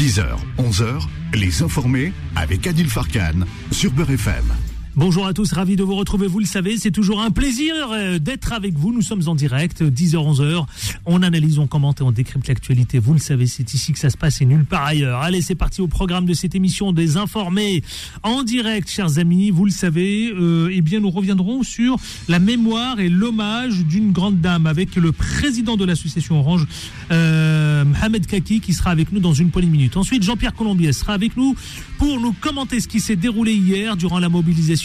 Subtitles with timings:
[0.00, 0.24] 10h,
[0.56, 4.69] 11h, les informés avec Adil Farkan sur Beurre FM.
[4.96, 6.26] Bonjour à tous, ravi de vous retrouver.
[6.26, 8.92] Vous le savez, c'est toujours un plaisir euh, d'être avec vous.
[8.92, 10.64] Nous sommes en direct, 10h, 11h.
[11.06, 12.98] On analyse, on commente et on décrypte l'actualité.
[12.98, 15.20] Vous le savez, c'est ici que ça se passe et nulle part ailleurs.
[15.20, 17.84] Allez, c'est parti au programme de cette émission des informés
[18.24, 19.50] en direct, chers amis.
[19.50, 21.96] Vous le savez, euh, eh bien, nous reviendrons sur
[22.28, 26.66] la mémoire et l'hommage d'une grande dame avec le président de l'association Orange,
[27.12, 29.96] euh, Mohamed Kaki, qui sera avec nous dans une poignée de minutes.
[29.96, 31.54] Ensuite, Jean-Pierre Colombier sera avec nous
[31.96, 34.79] pour nous commenter ce qui s'est déroulé hier durant la mobilisation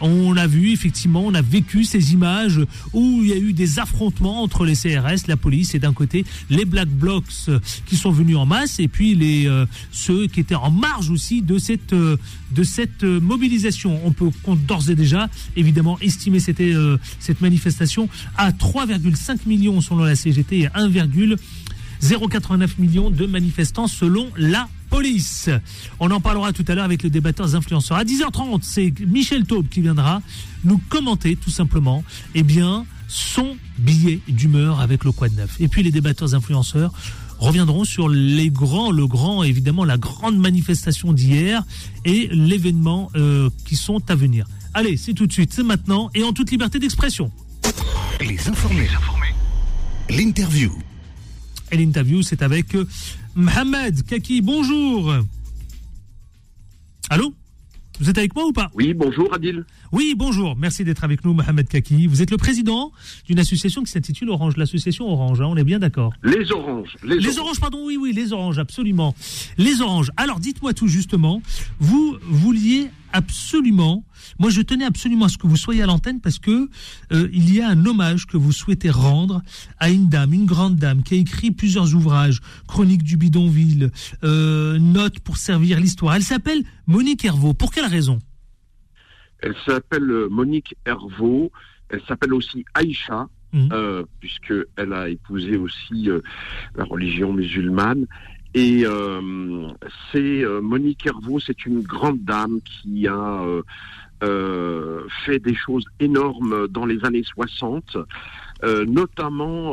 [0.00, 2.60] on a vu effectivement, on a vécu ces images
[2.92, 6.24] où il y a eu des affrontements entre les CRS, la police et d'un côté
[6.50, 7.50] les Black Blocs
[7.86, 11.58] qui sont venus en masse et puis euh, ceux qui étaient en marge aussi de
[11.58, 12.16] cette euh,
[13.02, 14.00] euh, mobilisation.
[14.04, 14.30] On peut
[14.66, 20.68] d'ores et déjà évidemment estimer cette, manifestation à 3,5 millions selon la CGT et
[22.02, 25.48] 1,089 millions de manifestants selon la police.
[26.00, 27.96] On en parlera tout à l'heure avec les débatteurs influenceurs.
[27.96, 30.20] À 10h30, c'est Michel Taube qui viendra
[30.64, 32.04] nous commenter tout simplement
[32.34, 35.56] eh bien, son billet d'humeur avec le Quad Neuf.
[35.60, 36.92] Et puis les débatteurs influenceurs
[37.38, 41.62] reviendront sur les grands, le grand, évidemment, la grande manifestation d'hier
[42.04, 44.46] et l'événement euh, qui sont à venir.
[44.74, 47.30] Allez, c'est tout de suite, c'est maintenant et en toute liberté d'expression.
[48.20, 48.88] Les informés.
[50.08, 50.72] L'interview.
[51.72, 52.86] Et l'interview, c'est avec euh,
[53.34, 54.42] Mohamed Kaki.
[54.42, 55.14] Bonjour.
[57.08, 57.34] Allô?
[57.98, 58.70] Vous êtes avec moi ou pas?
[58.74, 59.64] Oui, bonjour Adil.
[59.90, 60.54] Oui, bonjour.
[60.54, 62.08] Merci d'être avec nous, Mohamed Kaki.
[62.08, 62.92] Vous êtes le président
[63.26, 65.40] d'une association qui s'intitule Orange, l'association Orange.
[65.40, 66.12] Hein, on est bien d'accord?
[66.22, 66.94] Les Oranges.
[67.04, 67.58] Les, oranges.
[67.58, 69.14] pardon, oui, oui, les Oranges, absolument.
[69.56, 70.10] Les Oranges.
[70.18, 71.40] Alors, dites-moi tout justement.
[71.80, 74.04] Vous vouliez absolument,
[74.38, 76.68] moi je tenais absolument à ce que vous soyez à l'antenne parce que
[77.12, 79.42] euh, il y a un hommage que vous souhaitez rendre
[79.78, 83.90] à une dame, une grande dame qui a écrit plusieurs ouvrages, Chronique du bidonville,
[84.24, 86.14] euh, Notes pour servir l'histoire.
[86.14, 87.54] Elle s'appelle Monique Hervaux.
[87.54, 88.18] Pour quelle raison?
[89.40, 91.50] Elle s'appelle euh, Monique Hervaux.
[91.88, 93.28] Elle s'appelle aussi Aïcha.
[93.54, 93.68] Mmh.
[94.18, 96.08] puisqu'elle a épousé aussi
[96.74, 98.06] la religion musulmane.
[98.54, 99.68] Et euh,
[100.10, 103.42] c'est euh, Monique Hervaux, c'est une grande dame qui a
[104.22, 107.96] euh, fait des choses énormes dans les années 60.
[108.86, 109.72] notamment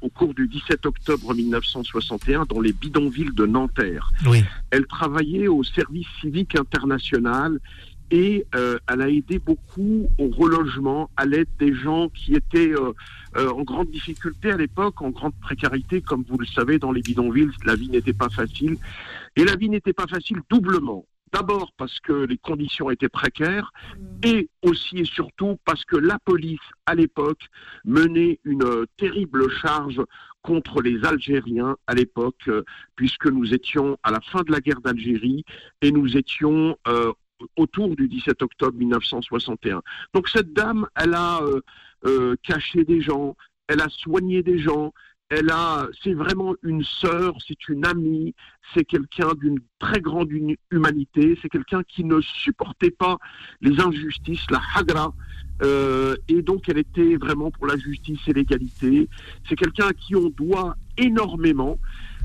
[0.00, 4.10] au cours du 17 octobre 1961 dans les bidonvilles de Nanterre.
[4.26, 4.42] Oui.
[4.70, 7.60] Elle travaillait au service civique international
[8.10, 12.92] et euh, elle a aidé beaucoup au relogement, à l'aide des gens qui étaient euh,
[13.36, 17.02] euh, en grande difficulté à l'époque, en grande précarité, comme vous le savez, dans les
[17.02, 18.76] bidonvilles, la vie n'était pas facile.
[19.36, 21.04] Et la vie n'était pas facile doublement.
[21.30, 23.70] D'abord parce que les conditions étaient précaires
[24.24, 27.42] et aussi et surtout parce que la police, à l'époque,
[27.84, 30.00] menait une terrible charge
[30.40, 32.48] contre les Algériens à l'époque,
[32.96, 35.44] puisque nous étions à la fin de la guerre d'Algérie
[35.82, 36.78] et nous étions
[37.56, 39.82] autour du 17 octobre 1961.
[40.14, 41.60] Donc cette dame, elle a euh,
[42.06, 44.92] euh, caché des gens, elle a soigné des gens,
[45.30, 48.34] elle a, c'est vraiment une sœur, c'est une amie,
[48.72, 50.30] c'est quelqu'un d'une très grande
[50.70, 53.18] humanité, c'est quelqu'un qui ne supportait pas
[53.60, 55.12] les injustices, la hagra,
[55.62, 59.08] euh, et donc elle était vraiment pour la justice et l'égalité.
[59.48, 61.78] C'est quelqu'un à qui on doit énormément.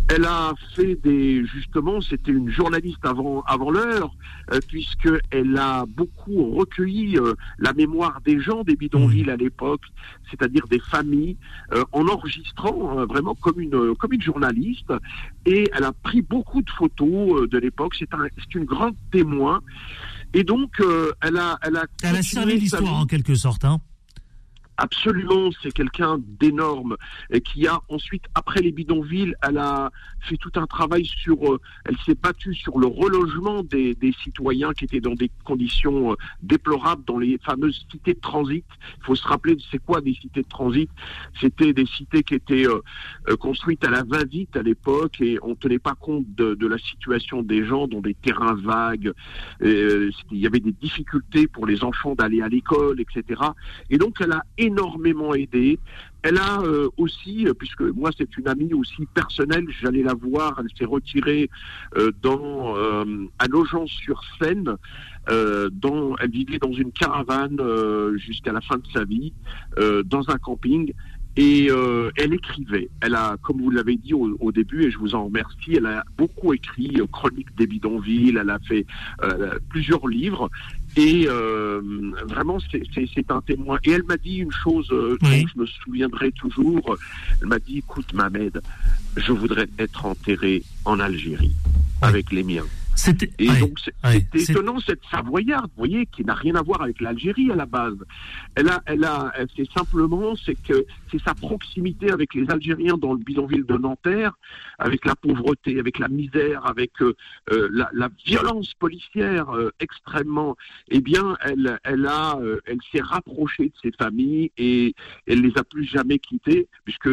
[0.09, 4.13] Elle a fait des justement, c'était une journaliste avant avant l'heure,
[4.51, 9.81] euh, puisque elle a beaucoup recueilli euh, la mémoire des gens des bidonvilles à l'époque,
[10.29, 11.37] c'est-à-dire des familles,
[11.73, 14.91] euh, en enregistrant hein, vraiment comme une comme une journaliste.
[15.45, 17.95] Et elle a pris beaucoup de photos de l'époque.
[17.97, 19.61] C'est un, c'est une grande témoin.
[20.33, 20.81] Et donc
[21.21, 23.79] elle a elle a elle a servi l'histoire en quelque sorte, hein.
[24.77, 26.97] Absolument, c'est quelqu'un d'énorme
[27.29, 29.91] et qui a ensuite, après les bidonvilles, elle a
[30.21, 34.85] fait tout un travail sur, euh, elle s'est battue sur le relogement des, citoyens qui
[34.85, 38.65] étaient dans des conditions euh, déplorables dans les fameuses cités de transit.
[38.97, 40.89] Il faut se rappeler, c'est quoi des cités de transit?
[41.39, 45.79] C'était des cités qui étaient euh, construites à la va-vite à l'époque et on tenait
[45.79, 49.11] pas compte de, de, la situation des gens dans des terrains vagues.
[49.61, 53.41] il y avait des difficultés pour les enfants d'aller à l'école, etc.
[53.89, 55.79] Et donc elle a énormément aidé.
[56.23, 60.57] Elle a euh, aussi, euh, puisque moi c'est une amie aussi personnelle, j'allais la voir,
[60.57, 61.49] elle s'est retirée
[61.97, 62.75] euh, dans
[63.39, 64.77] à Nogent-sur-Seine.
[65.27, 67.59] elle vivait dans une caravane
[68.15, 69.33] jusqu'à la fin de sa vie,
[70.05, 70.93] dans un camping.
[71.35, 71.69] Et
[72.15, 72.89] elle écrivait.
[73.01, 76.03] Elle a, comme vous l'avez dit au, début, et je vous en remercie, elle a
[76.17, 78.37] beaucoup écrit Chronique des bidonvilles.
[78.39, 78.85] Elle a fait
[79.69, 80.49] plusieurs livres.
[80.95, 81.81] Et euh,
[82.27, 83.79] vraiment, c'est un témoin.
[83.83, 86.97] Et elle m'a dit une chose euh, dont je me souviendrai toujours.
[87.41, 88.61] Elle m'a dit, écoute, Mohamed,
[89.17, 91.55] je voudrais être enterré en Algérie.
[92.01, 92.65] avec les miens.
[93.39, 97.51] Et donc, c'est étonnant cette Savoyarde, vous voyez, qui n'a rien à voir avec l'Algérie
[97.51, 97.97] à la base.
[98.55, 103.13] Elle a, elle a, c'est simplement, c'est que c'est sa proximité avec les Algériens dans
[103.13, 104.33] le bidonville de Nanterre,
[104.79, 107.15] avec la pauvreté, avec la misère, avec euh,
[107.51, 110.55] euh, la, la, violence policière euh, extrêmement.
[110.89, 114.95] Eh bien, elle, elle a, elle s'est rapprochée de ses familles et
[115.27, 117.09] elle les a plus jamais quittées, puisque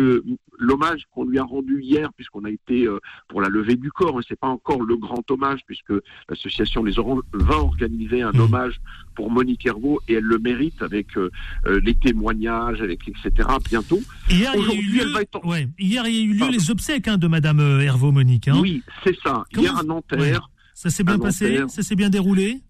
[0.59, 2.87] l'hommage qu'on lui a rendu hier, puisqu'on a été
[3.29, 6.99] pour la levée du corps, hein, c'est pas encore le grand hommage puisque l'association Les
[6.99, 8.41] Oranges va organiser un mmh.
[8.41, 8.81] hommage
[9.15, 11.31] pour Monique Hervaux et elle le mérite avec euh,
[11.67, 13.49] euh, les témoignages, avec etc.
[13.69, 14.01] Bientôt.
[14.29, 17.19] Hier, il y a eu lieu, Hier, il y a eu lieu les obsèques hein,
[17.19, 18.49] de Madame euh, Hervaux Monique.
[18.49, 18.59] Hein.
[18.61, 19.45] Oui, c'est ça.
[19.57, 20.51] Hier à Nanterre.
[20.75, 22.63] Ça s'est bien passé Ça s'est bien déroulé?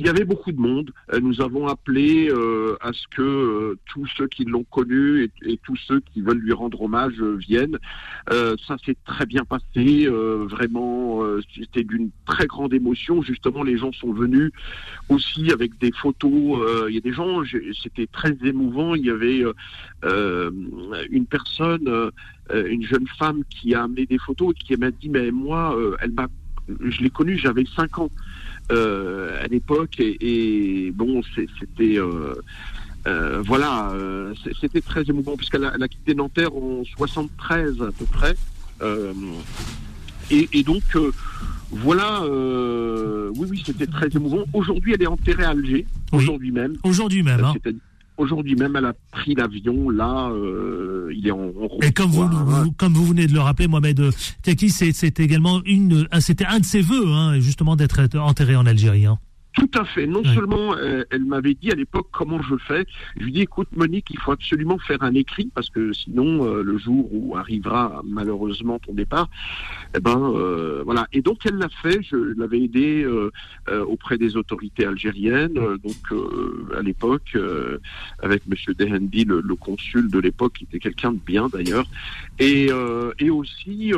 [0.00, 0.92] Il y avait beaucoup de monde.
[1.12, 5.58] Euh, nous avons appelé euh, à ce que euh, tous ceux qui l'ont connu et,
[5.62, 7.78] tous ceux qui veulent lui rendre hommage viennent.
[8.30, 10.06] ça s'est très bien passé.
[10.08, 11.22] vraiment,
[11.54, 13.20] c'était d'une très grande émotion.
[13.20, 14.52] Justement, les gens sont venus
[15.10, 16.86] aussi avec des photos.
[16.88, 17.42] Il y a des gens,
[17.82, 18.94] c'était très émouvant.
[18.94, 19.44] Il y avait
[21.10, 22.10] une personne,
[22.54, 26.12] une jeune femme qui a amené des photos et qui m'a dit, mais moi, elle
[26.12, 26.28] m'a,
[26.80, 28.10] je l'ai connue, j'avais 5 ans.
[28.70, 31.22] Euh, à l'époque et, bon
[31.58, 32.34] c'était euh,
[33.08, 33.92] euh, voilà
[34.60, 38.36] c'était très émouvant puisqu'elle a, a, quitté Nanterre en 73 à peu près
[40.30, 40.82] et, donc
[41.72, 44.44] voilà, oui, oui, c'était très émouvant.
[44.52, 46.76] Aujourd'hui, elle est enterrée à Alger, aujourd'hui même.
[46.84, 47.44] Aujourd'hui même.
[47.44, 47.54] Hein.
[48.20, 49.88] Aujourd'hui même, elle a pris l'avion.
[49.88, 51.50] Là, euh, il est en,
[51.80, 54.10] Et comme vous, comme vous venez de le rappeler, Mohamed
[54.42, 59.06] Teki, c'est également une, c'était un de ses voeux, hein, justement, d'être enterré en Algérie.
[59.06, 59.18] Hein.
[59.52, 60.06] Tout à fait.
[60.06, 62.86] Non seulement euh, elle m'avait dit à l'époque comment je fais?
[63.16, 66.62] Je lui dis écoute Monique, il faut absolument faire un écrit parce que sinon euh,
[66.62, 69.28] le jour où arrivera malheureusement ton départ,
[69.96, 71.08] eh ben euh, voilà.
[71.12, 72.00] Et donc elle l'a fait.
[72.02, 73.06] Je l'avais aidé
[73.86, 75.54] auprès des autorités algériennes.
[75.54, 76.20] donc
[76.76, 77.36] à l'époque
[78.20, 81.86] avec Monsieur Dehendi, le, le consul de l'époque, qui était quelqu'un de bien d'ailleurs.
[82.38, 82.70] Et,
[83.18, 83.92] et aussi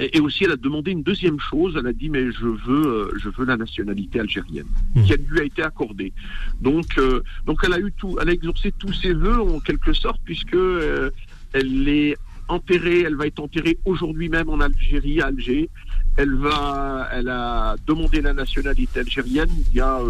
[0.00, 1.76] et, aussi, elle a demandé une deuxième chose.
[1.78, 5.02] Elle a dit mais je veux, euh, je veux la nationalité algérienne, mmh.
[5.02, 6.12] qui lui a été accordée.
[6.60, 9.92] Donc, euh, donc elle a eu tout, elle a exaucé tous ses vœux en quelque
[9.92, 11.10] sorte, puisque euh,
[11.52, 12.16] elle est
[12.46, 13.02] enterrée.
[13.02, 15.68] Elle va être enterrée aujourd'hui même en Algérie, à Alger.
[16.16, 19.50] Elle va, elle a demandé la nationalité algérienne.
[19.70, 20.00] Il y a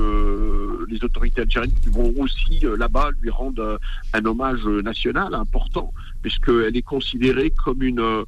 [0.89, 3.79] les autorités algériennes qui vont aussi là-bas lui rendre
[4.15, 5.93] un hommage national important,
[6.23, 8.25] puisqu'elle est considérée comme une une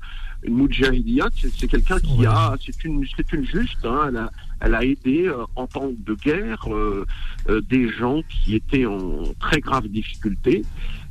[0.48, 4.84] moudjahidiyat, c'est quelqu'un qui a, c'est une, c'est une juste, hein, elle, a, elle a
[4.84, 7.06] aidé euh, en temps de guerre euh,
[7.48, 10.62] euh, des gens qui étaient en très grave difficulté.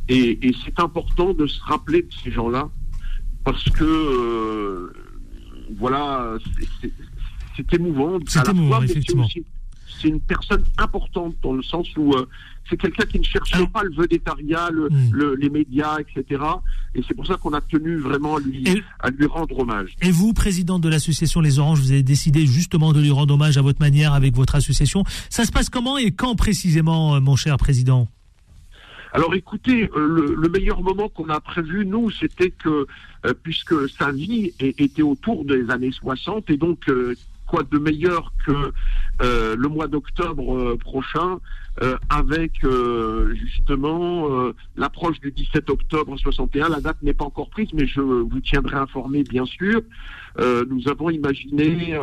[0.07, 2.69] Et, et c'est important de se rappeler de ces gens-là
[3.43, 4.91] parce que
[5.77, 6.37] voilà,
[7.55, 8.17] c'est émouvant.
[8.27, 9.27] C'est émouvant, effectivement
[10.01, 12.27] c'est une personne importante dans le sens où euh,
[12.69, 15.11] c'est quelqu'un qui ne cherche pas le vedettariat, hmm.
[15.11, 16.41] le, les médias, etc.
[16.95, 19.95] Et c'est pour ça qu'on a tenu vraiment à lui, à lui rendre hommage.
[20.01, 23.57] Et vous, président de l'association Les Oranges, vous avez décidé justement de lui rendre hommage
[23.57, 25.03] à votre manière avec votre association.
[25.29, 28.07] Ça se passe comment et quand précisément, euh, mon cher président?
[29.11, 32.85] Alors écoutez, euh, le, meilleur moment qu'on a prévu, nous, c'était que,
[33.41, 36.85] puisque sa vie était autour des années 60, et donc
[37.49, 38.71] quoi de meilleur que
[39.21, 41.39] euh, le mois d'octobre euh, prochain
[41.81, 42.61] euh, avec
[43.33, 44.27] justement
[44.75, 46.69] l'approche du 17 octobre 61.
[46.69, 49.81] La date n'est pas encore prise, mais je vous tiendrai informé bien sûr.
[50.37, 51.97] nous avons imaginé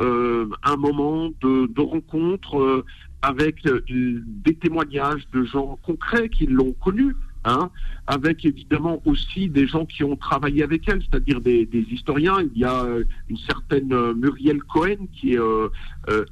[0.00, 2.84] un moment de, de rencontre
[3.22, 3.56] avec
[3.86, 7.70] des témoignages de gens concrets qui l'ont connu, Hein,
[8.06, 12.36] avec évidemment aussi des gens qui ont travaillé avec elle, c'est-à-dire des, historiens.
[12.54, 15.68] Il y a euh, une certaine euh, Muriel Cohen qui est euh,
[16.10, 16.26] euh,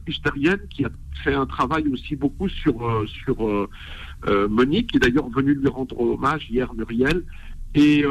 [0.71, 0.91] qui a
[1.25, 3.69] fait un travail aussi beaucoup sur sur
[4.50, 7.25] Monique, qui est d'ailleurs venue lui rendre hommage hier, Muriel.
[7.75, 8.05] Et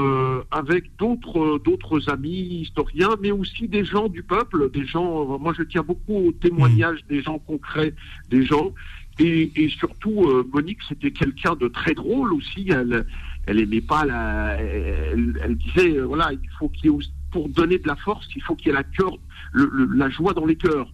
[0.51, 5.38] avec d'autres d'autres amis historiens, mais aussi des gens du peuple, des gens.
[5.39, 7.94] moi, je tiens beaucoup au témoignage des gens concrets,
[8.30, 8.74] des gens
[9.19, 12.69] et, et surtout, euh, Monique, c'était quelqu'un de très drôle aussi.
[12.69, 13.05] Elle,
[13.45, 14.55] elle aimait pas la.
[14.59, 16.97] Elle, elle disait, euh, voilà, il faut qu'il y ait
[17.31, 19.17] pour donner de la force, il faut qu'il y ait la cœur,
[19.51, 20.89] le, la joie dans les cœurs.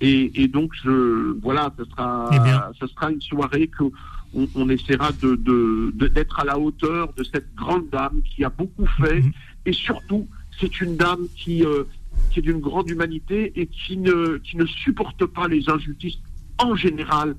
[0.00, 3.84] Et, et donc, je, voilà, ce sera, eh sera une soirée que
[4.34, 8.50] on, on essaiera de, de, d'être à la hauteur de cette grande dame qui a
[8.50, 9.20] beaucoup fait.
[9.20, 9.32] Mm-hmm.
[9.66, 10.28] Et surtout,
[10.60, 11.84] c'est une dame qui, euh,
[12.30, 16.18] qui est d'une grande humanité et qui ne, qui ne supporte pas les injustices
[16.58, 17.36] en général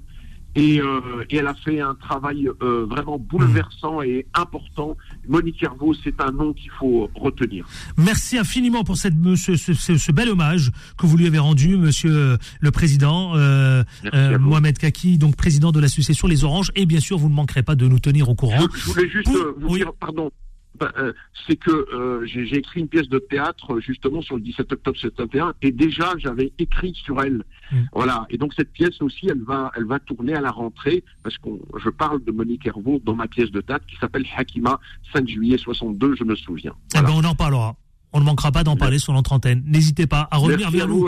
[0.55, 4.97] Et, euh, et, elle a fait un travail euh, vraiment bouleversant et important.
[5.27, 7.67] Monique Hervaux, c'est un nom qu'il faut retenir.
[7.97, 12.37] Merci infiniment pour cette, ce, ce, ce, bel hommage que vous lui avez rendu, Monsieur
[12.59, 16.71] le Président euh, euh Mohamed Kaki, donc président de l'association Les Oranges.
[16.75, 18.67] Et bien sûr, vous ne manquerez pas de nous tenir au courant.
[18.73, 20.31] Je, voulais juste vous dire, pardon,
[20.79, 21.13] ben, euh,
[21.47, 25.53] c'est que euh, j'ai écrit une pièce de théâtre justement sur le 17 octobre 71
[25.61, 27.43] et déjà j'avais écrit sur elle.
[27.71, 27.77] Mm.
[27.93, 28.25] Voilà.
[28.29, 31.49] Et donc cette pièce aussi, elle va, elle va tourner à la rentrée parce que
[31.83, 34.79] je parle de Monique Hervaux dans ma pièce de théâtre qui s'appelle Hakima,
[35.13, 36.73] 5 juillet 62, je me souviens.
[36.95, 37.75] Eh ben, on en parlera.
[38.13, 39.63] On ne manquera pas d'en parler sur notre antenne.
[39.65, 41.07] N'hésitez pas à revenir vers nous.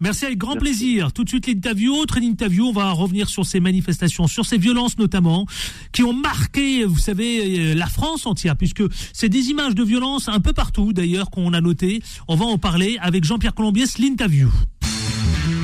[0.00, 1.12] Merci avec grand plaisir.
[1.12, 2.66] Tout de suite l'interview, autre interview.
[2.66, 5.46] On va revenir sur ces manifestations, sur ces violences notamment,
[5.92, 8.82] qui ont marqué, vous savez, euh, la France entière, puisque
[9.12, 12.02] c'est des images de violence un peu partout d'ailleurs qu'on a notées.
[12.26, 14.50] On va en parler avec Jean-Pierre Colombiès, l'interview.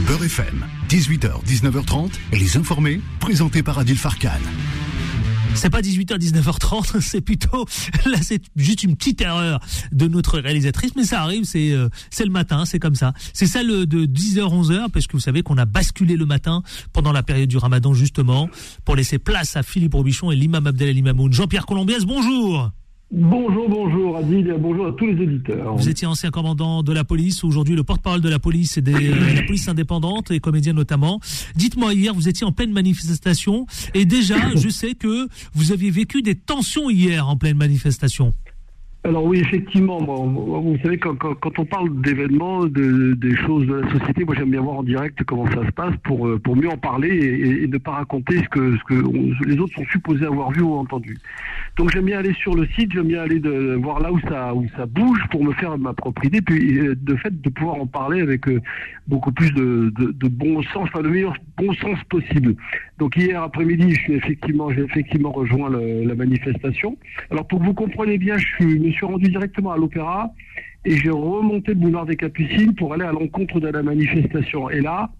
[0.06, 4.30] Beurre FM, 18h, 19h30, les informés, présentés par Adil Farkan.
[5.56, 7.64] C'est pas 18h, 19h30, c'est plutôt,
[8.04, 9.58] là c'est juste une petite erreur
[9.90, 13.14] de notre réalisatrice, mais ça arrive, c'est euh, c'est le matin, c'est comme ça.
[13.32, 17.12] C'est celle de 10h, 11h, parce que vous savez qu'on a basculé le matin pendant
[17.12, 18.50] la période du ramadan justement,
[18.84, 21.32] pour laisser place à Philippe Robichon et l'imam Abdel Mamoun.
[21.32, 22.70] Jean-Pierre Colombiès, bonjour
[23.12, 25.76] Bonjour, bonjour Adil, bonjour à tous les auditeurs.
[25.76, 28.90] Vous étiez ancien commandant de la police, aujourd'hui le porte-parole de la police et de
[28.92, 31.20] la police indépendante et comédien notamment.
[31.54, 36.20] Dites-moi hier, vous étiez en pleine manifestation et déjà, je sais que vous aviez vécu
[36.20, 38.34] des tensions hier en pleine manifestation.
[39.06, 41.16] Alors oui, effectivement, vous savez, quand,
[41.58, 45.22] on parle d'événements, de, des choses de la société, moi j'aime bien voir en direct
[45.22, 47.10] comment ça se passe pour, euh, pour mieux en parler
[47.62, 51.16] et, ne pas raconter ce que, les autres sont supposés avoir vu ou entendu.
[51.76, 53.38] Donc j'aime bien aller sur le site, j'aime bien aller
[53.76, 56.96] voir là où ça, où ça bouge pour me faire ma propre idée, puis euh,
[57.00, 58.60] de fait de pouvoir en parler avec euh,
[59.06, 59.92] beaucoup plus de,
[60.28, 62.56] bon sens, enfin le meilleur bon sens possible.
[62.98, 66.96] Donc hier après-midi, je suis effectivement, j'ai effectivement rejoint la manifestation.
[67.30, 70.30] Alors pour que vous compreniez bien, je, suis, suis rendu directement à l'Opéra
[70.84, 74.70] et j'ai remonté le boulevard des Capucines pour aller à l'encontre de la manifestation.
[74.70, 75.10] Et là,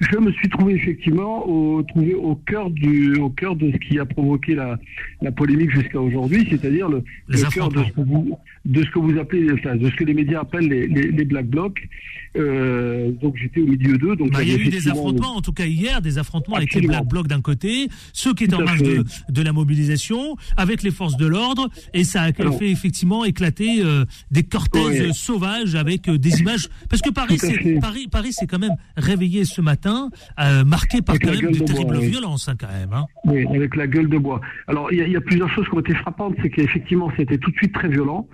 [0.00, 3.98] je me suis trouvé effectivement au, trouvé au cœur du, au cœur de ce qui
[3.98, 4.78] a provoqué la,
[5.20, 7.02] la polémique jusqu'à aujourd'hui, c'est-à-dire le,
[7.50, 10.14] cœur de ce, que vous, de ce que vous appelez, enfin, de ce que les
[10.14, 11.88] médias appellent les, les, black blocs.
[12.34, 14.16] Euh, donc j'étais au milieu d'eux.
[14.16, 16.72] Donc bah, il y a eu des affrontements, en tout cas hier, des affrontements avec
[16.74, 20.82] les black blocs d'un côté, ceux qui étaient en marge de, de, la mobilisation, avec
[20.82, 26.08] les forces de l'ordre, et ça a fait effectivement éclater euh, des cortèges sauvages avec
[26.08, 26.68] euh, des images.
[26.88, 27.38] Parce que Paris,
[27.80, 31.98] Paris, Paris, c'est quand même réveillé ce matin euh, marqué par quand même de terribles
[31.98, 32.92] violences, hein, quand même.
[32.92, 33.06] Hein.
[33.24, 34.40] Oui, avec la gueule de bois.
[34.68, 37.56] Alors, il y, a plusieurs choses qui ont été frappantes, c'est qu'effectivement, c'était tout de
[37.56, 38.28] suite très violent.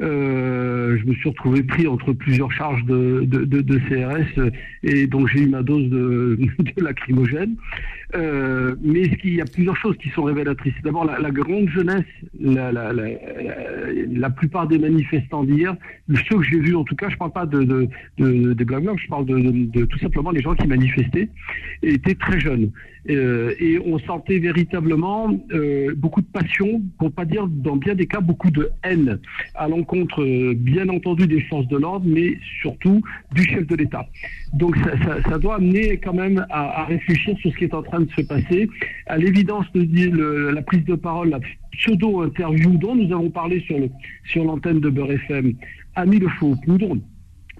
[0.00, 4.50] Euh, je me suis retrouvé pris entre plusieurs charges de, de, CRS
[4.82, 7.56] et donc j'ai eu ma dose de, de lacrymogène.
[8.14, 10.74] Euh, mais il y a plusieurs choses qui sont révélatrices?
[10.84, 12.04] D'abord, la, grande jeunesse,
[12.38, 15.76] la, plupart des manifestants d'hier,
[16.08, 17.88] ceux que j'ai vus en tout cas, je ne parle pas de,
[18.18, 21.28] de, des Black je parle de, tout simplement les gens qui manifestaient,
[21.82, 22.70] étaient très jeunes.
[23.10, 28.06] Euh, et on sentait véritablement euh, beaucoup de passion, pour pas dire dans bien des
[28.06, 29.18] cas beaucoup de haine
[29.56, 33.02] à l'encontre, bien entendu, des forces de l'ordre, mais surtout
[33.34, 34.08] du chef de l'État.
[34.52, 34.76] Donc
[35.28, 38.12] ça, doit amener quand même à, à, réfléchir sur ce qui est en train de
[38.12, 38.68] se passer.
[39.06, 41.40] À l'évidence, le, la prise de parole, la
[41.72, 43.64] pseudo-interview dont nous avons parlé
[44.24, 45.54] sur l'antenne de Beurre FM
[45.94, 46.96] a mis le faux poudre.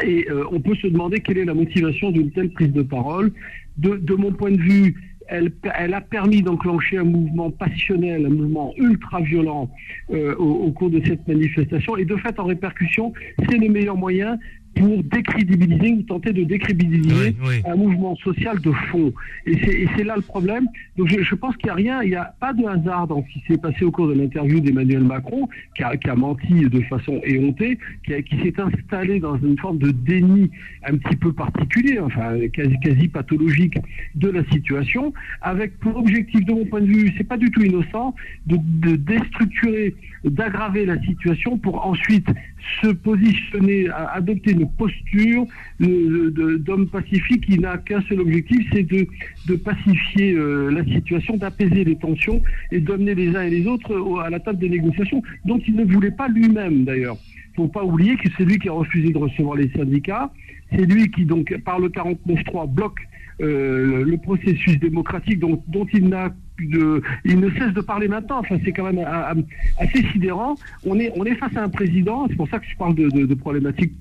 [0.04, 3.30] Et on peut se demander quelle est la motivation d'une telle prise de parole.
[3.78, 4.94] De, mon point de vue,
[5.28, 9.70] elle, a permis d'enclencher un mouvement passionnel, un mouvement ultra violent
[10.10, 11.96] euh, au, cours de cette manifestation.
[11.96, 13.12] Et de fait, en répercussion,
[13.48, 14.38] c'est le meilleur moyen
[14.74, 17.36] pour décrédibiliser ou tenter de décrédibiliser
[17.66, 19.12] un mouvement social de fond.
[19.46, 20.66] Et c'est là le problème.
[20.96, 23.22] Donc je, je pense qu'il n'y a rien, il n'y a pas de hasard dans
[23.22, 26.54] ce qui s'est passé au cours de l'interview d'Emmanuel Macron, qui a, qui a, menti
[26.54, 30.50] de façon éhontée, qui, qui s'est installé dans une forme de déni
[30.86, 33.78] un petit peu particulier, enfin quasi, quasi pathologique
[34.14, 37.62] de la situation, avec pour objectif, de mon point de vue, c'est pas du tout
[37.62, 38.14] innocent,
[38.46, 42.28] de, de déstructurer, d'aggraver la situation pour ensuite
[42.80, 45.46] se positionner, adopter une posture
[45.80, 49.06] d'homme pacifique qui n'a qu'un seul objectif, c'est de,
[49.46, 54.20] de, pacifier euh, la situation, d'apaiser les tensions et d'amener les uns et les autres
[54.22, 57.16] à la table des négociations, dont il ne voulait pas lui-même d'ailleurs.
[57.56, 60.32] Il ne faut pas oublier que c'est lui qui a refusé de recevoir les syndicats,
[60.70, 63.00] C'est lui qui, donc, par le 49.3, bloque
[63.40, 65.62] euh, le processus démocratique dont,
[65.92, 68.38] il ne cesse de parler maintenant.
[68.38, 69.04] Enfin, c'est quand même
[69.78, 70.56] assez sidérant.
[70.84, 72.26] On est, face à un président.
[72.28, 73.92] C'est pour ça que je parle de, de problématiques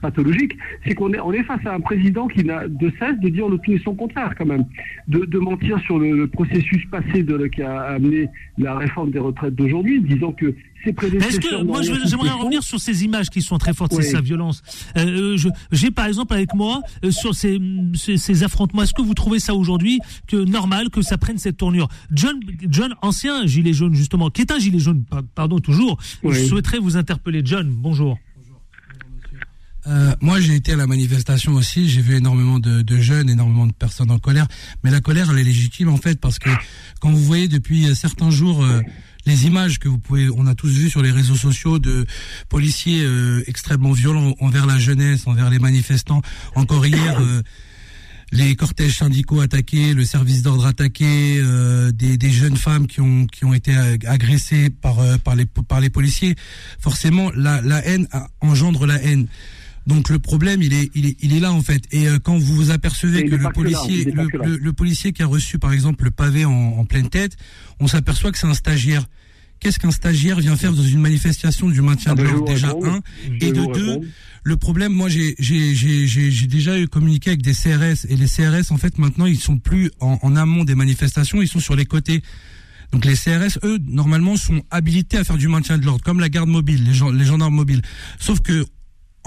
[0.00, 3.28] pathologique, c'est qu'on est, on est face à un président qui n'a de cesse de
[3.28, 4.64] dire le tout et son contraire quand même,
[5.08, 8.28] de, de mentir sur le, processus passé de, qui a amené
[8.58, 13.04] la réforme des retraites d'aujourd'hui, disant que c'est Est-ce que moi j'aimerais revenir sur ces
[13.04, 14.62] images qui sont très fortes, c'est sa violence.
[14.96, 17.60] Euh, euh J'ai par exemple avec moi euh, sur ces,
[17.94, 18.82] ces, affrontements.
[18.82, 21.88] Est-ce que vous trouvez ça aujourd'hui que normal que ça prenne cette tournure?
[22.12, 22.38] John,
[22.68, 25.98] John, ancien gilet jaune justement, qui est un gilet jaune, pardon toujours.
[26.22, 27.68] Je souhaiterais vous interpeller, John.
[27.68, 28.18] Bonjour.
[29.88, 31.88] Euh, moi, j'ai été à la manifestation aussi.
[31.88, 34.46] J'ai vu énormément de, de, jeunes, énormément de personnes en colère.
[34.84, 36.50] Mais la colère, elle est légitime en fait parce que
[37.00, 38.80] quand vous voyez depuis euh, certains jours euh,
[39.24, 42.06] les images que vous pouvez, on a tous vu sur les réseaux sociaux de
[42.48, 43.06] policiers
[43.46, 46.22] extrêmement violents envers la jeunesse, envers les manifestants.
[46.54, 47.20] Encore hier.
[48.32, 51.42] les cortèges syndicaux attaqués, le service d'ordre attaqué,
[51.92, 53.74] des, des, jeunes femmes qui ont qui ont été
[54.06, 56.34] agressées par par les par les policiers.
[56.78, 58.08] Forcément, la la haine
[58.40, 59.26] engendre la haine.
[59.88, 61.82] Donc le problème, il est, il est, il est là en fait.
[61.92, 65.72] Et euh, quand vous vous apercevez que le policier, le, policier qui a reçu par
[65.72, 67.36] exemple le pavé en, pleine tête,
[67.80, 69.06] on s'aperçoit que c'est un stagiaire.
[69.60, 73.00] Qu'est-ce qu'un stagiaire vient faire dans une manifestation du maintien ah de l'ordre déjà un
[73.40, 74.00] et de deux
[74.44, 78.78] le problème, moi, j'ai j'ai déjà eu communiqué avec des CRS et les CRS, en
[78.78, 82.22] fait, maintenant, ils sont plus en, en amont des manifestations, ils sont sur les côtés.
[82.92, 86.30] Donc les CRS, eux, normalement, sont habilités à faire du maintien de l'ordre, comme la
[86.30, 87.82] garde mobile, les, les gendarmes mobiles.
[88.18, 88.64] Sauf que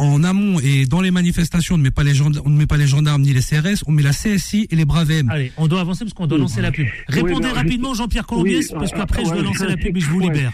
[0.02, 2.66] en amont et dans les manifestations, on ne met pas les gendarmes, on ne met
[2.66, 5.30] pas les gendarmes ni les CRS, on met la CSI et les Bravem.
[5.30, 6.88] Allez, on doit avancer parce qu'on doit lancer la pub.
[7.08, 10.52] Répondez rapidement, Jean-Pierre Colombier, parce qu'après je dois lancer la pub et je vous libère.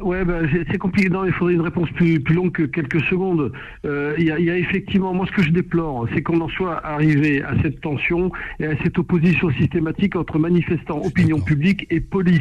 [0.00, 1.08] Ouais, ben, c'est compliqué.
[1.08, 3.52] Non, il faudrait une réponse plus, plus longue que quelques secondes.
[3.86, 6.48] Euh, il y, a, y, a, effectivement, moi, ce que je déplore, c'est qu'on en
[6.50, 12.00] soit arrivé à cette tension et à cette opposition systématique entre manifestants, opinion publique et
[12.00, 12.40] police.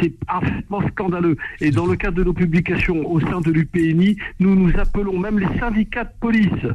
[0.00, 1.36] C'est parfaitement scandaleux.
[1.60, 5.38] Et dans le cadre de nos publications au sein de l'UPNI, nous nous appelons même
[5.38, 6.66] les syndicats de police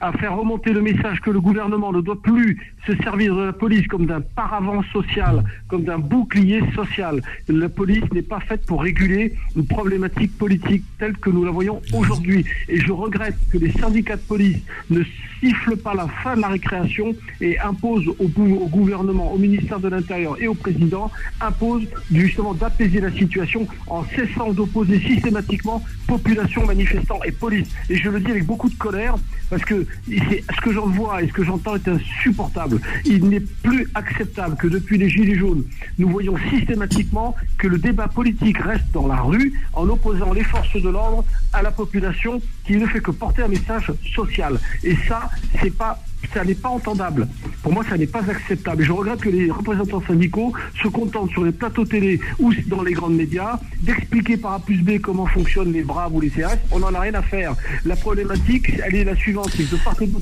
[0.00, 3.52] à faire remonter le message que le gouvernement ne doit plus se servir de la
[3.52, 7.22] police comme d'un paravent social, comme d'un bouclier social.
[7.48, 11.80] La police n'est pas faite pour réguler une problématique politique telle que nous la voyons
[11.94, 12.44] aujourd'hui.
[12.68, 15.02] Et je regrette que les syndicats de police ne
[15.40, 20.40] sifflent pas la fin de la récréation et imposent au, gouvernement, au ministère de l'Intérieur
[20.40, 27.32] et au président, imposent justement d'apaiser la situation en cessant d'opposer systématiquement population, manifestants et
[27.32, 27.68] police.
[27.90, 29.16] Et je le dis avec beaucoup de colère
[29.50, 32.80] parce que ce que j'en vois et ce que j'entends est insupportable.
[33.04, 35.64] Il n'est plus acceptable que depuis les Gilets jaunes,
[35.98, 40.80] nous voyons systématiquement que le débat politique reste dans la rue en opposant les forces
[40.80, 44.58] de l'ordre à la population qui ne fait que porter un message social.
[44.82, 45.25] Et ça,
[45.60, 45.98] c'est pas
[46.32, 47.28] ça n'est pas entendable.
[47.62, 48.82] Pour moi, ça n'est pas acceptable.
[48.82, 52.82] Et je regrette que les représentants syndicaux se contentent sur les plateaux télé ou dans
[52.82, 56.58] les grands médias d'expliquer par A plus B comment fonctionnent les Braves ou les CRS.
[56.70, 57.54] On n'en a rien à faire.
[57.84, 59.50] La problématique, elle est la suivante.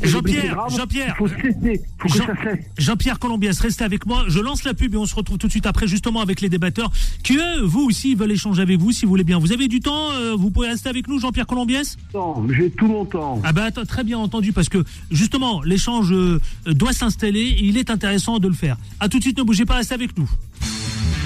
[0.03, 1.83] Jean-Pierre, Jean-Pierre, faut cesser.
[1.99, 2.65] Faut que ça cesse.
[2.79, 4.25] Jean-Pierre Colombiès, restez avec moi.
[4.29, 6.49] Je lance la pub et on se retrouve tout de suite après, justement, avec les
[6.49, 6.91] débatteurs
[7.23, 9.39] qui, eux, vous aussi, veulent échanger avec vous, si vous voulez bien.
[9.39, 12.87] Vous avez du temps, euh, vous pouvez rester avec nous, Jean-Pierre Colombiès Non, j'ai tout
[12.87, 13.41] mon temps.
[13.45, 17.57] Ah ben, très bien entendu, parce que, justement, l'échange euh, doit s'installer.
[17.61, 18.77] Il est intéressant de le faire.
[19.01, 20.29] À tout de suite, ne bougez pas, restez avec nous.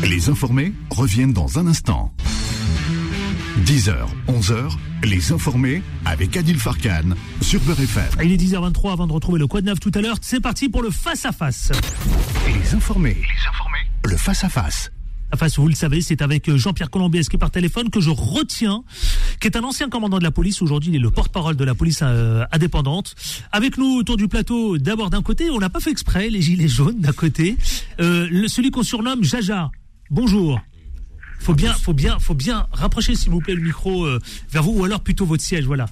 [0.02, 2.12] Les informés reviennent dans un instant.
[3.64, 3.94] 10h,
[4.28, 4.70] 11h,
[5.04, 8.04] les informés avec Adil Farkan sur Beurre FM.
[8.22, 10.16] Il est 10h23 avant de retrouver le Quad Neuf tout à l'heure.
[10.20, 11.72] C'est parti pour le face-à-face.
[12.46, 14.92] Les informés, les informés, le face-à-face.
[15.32, 18.82] Enfin, vous le savez, c'est avec euh, Jean-Pierre Colombier qui par téléphone que je retiens,
[19.40, 20.62] qui est un ancien commandant de la police.
[20.62, 23.14] Aujourd'hui, il est le porte-parole de la police euh, indépendante.
[23.52, 26.68] Avec nous autour du plateau, d'abord d'un côté, on n'a pas fait exprès, les gilets
[26.68, 27.56] jaunes d'un côté,
[28.00, 29.70] euh, celui qu'on surnomme Jaja.
[30.10, 30.60] Bonjour.
[31.40, 34.08] Faut bien, faut bien, faut bien rapprocher, s'il vous plaît, le micro
[34.50, 35.86] vers vous, ou alors plutôt votre siège, voilà.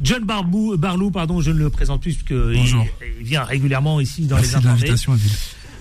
[0.00, 2.86] John Barbou, Barlou, pardon, je ne le présente plus, puisqu'il
[3.18, 4.92] il vient régulièrement ici dans les informés.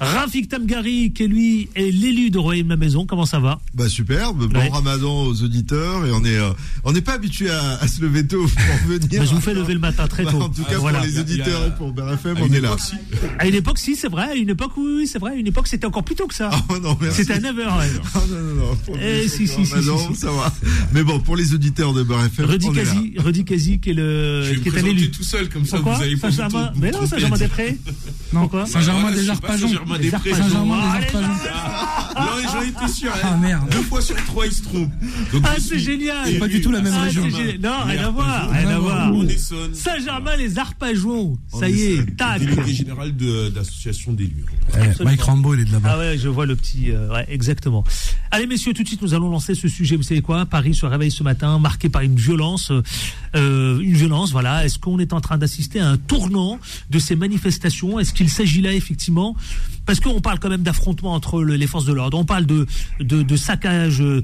[0.01, 3.05] Rafik Tamgari, qui lui est l'élu de Royaume la Maison.
[3.05, 3.59] Comment ça va?
[3.75, 4.51] Bah superbe.
[4.51, 6.49] Bon ramadan aux auditeurs et on est euh,
[6.83, 9.21] on n'est pas habitué à, se lever tôt pour venir.
[9.21, 10.41] Bah, je vous fais lever le matin très bah, tôt.
[10.41, 12.75] en tout cas pour les auditeurs et pour BRFM, on est là.
[13.37, 14.31] À une époque, si c'est vrai.
[14.31, 15.33] À une époque, oui, c'est vrai.
[15.33, 16.49] À une époque, c'était encore plus tôt que ça.
[16.69, 17.57] Oh, non, c'était à 9h.
[17.57, 17.87] Ouais.
[18.15, 18.97] Oh, non, non, non.
[18.99, 20.51] Eh, si, si, si, si, ça va.
[20.93, 24.69] Mais bon, pour les auditeurs de BRFM, Rudy Kazi, Rudy Kazi, qui est le, qui
[24.69, 25.11] est un élu.
[25.11, 26.29] tout seul, comme ça, vous allez pas
[26.77, 27.77] Mais non, Saint-Germain-des-Prés.
[28.33, 29.67] Non, quoi Saint-Germain-des-Arpajons.
[29.97, 31.17] Saint-Germain des.
[31.17, 33.11] Non, j'en étais sûr.
[33.23, 33.69] Ah, merde.
[33.71, 34.91] Deux fois sur trois, il se trompe.
[35.31, 36.27] Donc, Ah, c'est génial.
[36.29, 37.23] élu pas du tout la même Ah, région.
[37.31, 37.57] c'est.
[37.57, 39.11] Non, rien à voir, rien à voir.
[39.73, 41.37] Saint-Germain, les Arpajots.
[41.59, 42.39] Ça y est, tac.
[42.41, 44.45] Délégué général de- d'association d'élus.
[45.03, 45.89] Mike Rambo, il est de là-bas.
[45.93, 46.91] Ah ouais, je vois le petit.
[46.91, 47.83] euh, ouais, exactement.
[48.31, 49.95] Allez, messieurs, tout de suite, nous allons lancer ce sujet.
[49.95, 50.45] Vous savez quoi?
[50.45, 52.71] Paris se réveille ce matin, marqué par une violence.
[53.35, 54.65] euh, une violence, voilà.
[54.65, 57.99] Est-ce qu'on est en train d'assister à un tournant de ces manifestations?
[57.99, 59.35] Est-ce qu'il s'agit là, effectivement
[59.85, 62.17] Parce qu'on parle quand même d'affrontement entre le- les forces de l'ordre.
[62.17, 62.67] On parle de,
[62.99, 64.21] de, saccage euh,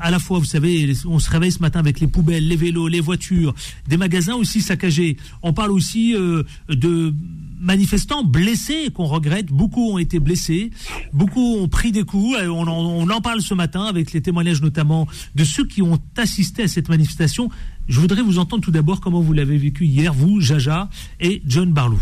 [0.00, 2.88] à la fois, vous savez, on se réveille ce matin avec les poubelles, les vélos,
[2.88, 3.54] les voitures,
[3.88, 5.16] des magasins aussi saccagés.
[5.42, 7.12] On parle aussi euh, de
[7.60, 9.46] manifestants blessés qu'on regrette.
[9.46, 10.70] Beaucoup ont été blessés,
[11.12, 12.38] beaucoup ont pris des coups.
[12.48, 16.68] On en, parle ce matin avec les témoignages notamment de ceux qui ont assisté à
[16.68, 17.50] cette manifestation.
[17.88, 20.88] Je voudrais vous entendre tout d'abord comment vous l'avez vécu hier, vous, Jaja
[21.20, 22.00] et John Barlou.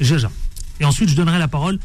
[0.00, 0.30] Jaja.
[0.80, 1.78] Et ensuite, je donnerai la parole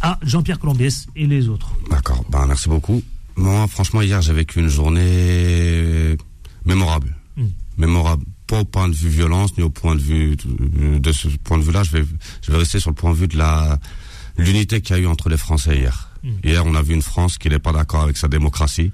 [0.00, 1.70] à Jean-Pierre Colombiès et les autres.
[1.90, 3.02] D'accord, ben, merci beaucoup.
[3.36, 6.16] Moi, franchement, hier, j'ai vécu une journée
[6.64, 7.16] mémorable.
[7.36, 7.44] Mm.
[7.78, 8.24] Mémorable.
[8.46, 11.62] Pas au point de vue violence, ni au point de vue de, ce point de
[11.62, 11.84] vue-là.
[11.84, 12.04] Je vais,
[12.42, 13.78] je vais rester sur le point de vue de la
[14.38, 16.10] l'unité qu'il y a eu entre les Français hier.
[16.22, 16.28] Mm.
[16.44, 18.92] Hier, on a vu une France qui n'est pas d'accord avec sa démocratie.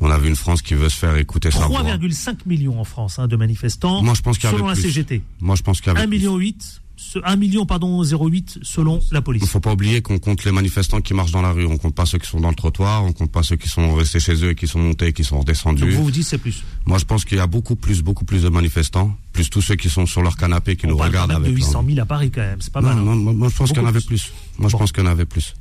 [0.00, 1.82] On a vu une France qui veut se faire écouter sa voix.
[1.82, 4.02] 3,5 millions en France hein, de manifestants.
[4.02, 4.82] Moi, je pense qu'il y avait selon la plus.
[4.82, 5.22] CGT.
[5.40, 6.80] Moi, je pense qu'il y avait 1 million 8, ce-
[7.24, 9.44] 1 million pardon 08 selon la Il police.
[9.46, 11.64] faut pas oublier qu'on compte les manifestants qui marchent dans la rue.
[11.66, 13.04] On compte pas ceux qui sont dans le trottoir.
[13.04, 15.24] On compte pas ceux qui sont restés chez eux et qui sont montés et qui
[15.24, 15.80] sont redescendus.
[15.82, 16.62] Donc vous vous dites c'est plus.
[16.86, 19.76] Moi, je pense qu'il y a beaucoup plus, beaucoup plus de manifestants, plus tous ceux
[19.76, 21.64] qui sont sur leur canapé qui On nous parle quand regardent même de avec.
[21.64, 22.98] 800 000 à Paris quand même, c'est pas Non, mal.
[22.98, 23.32] hein.
[23.34, 24.32] moi, je pense qu'il y en avait plus.
[24.58, 25.54] Moi, je pense qu'il y en avait plus.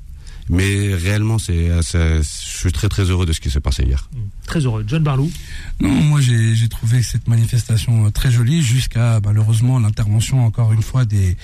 [0.50, 4.10] Mais réellement, c'est, c'est- je suis très très heureux de ce qui s'est passé hier.
[4.48, 4.84] Très heureux.
[4.88, 5.30] John Barlou.
[5.82, 11.06] Non, moi j'ai trouvé cette manifestation euh, très jolie jusqu'à malheureusement l'intervention encore une fois
[11.06, 11.36] des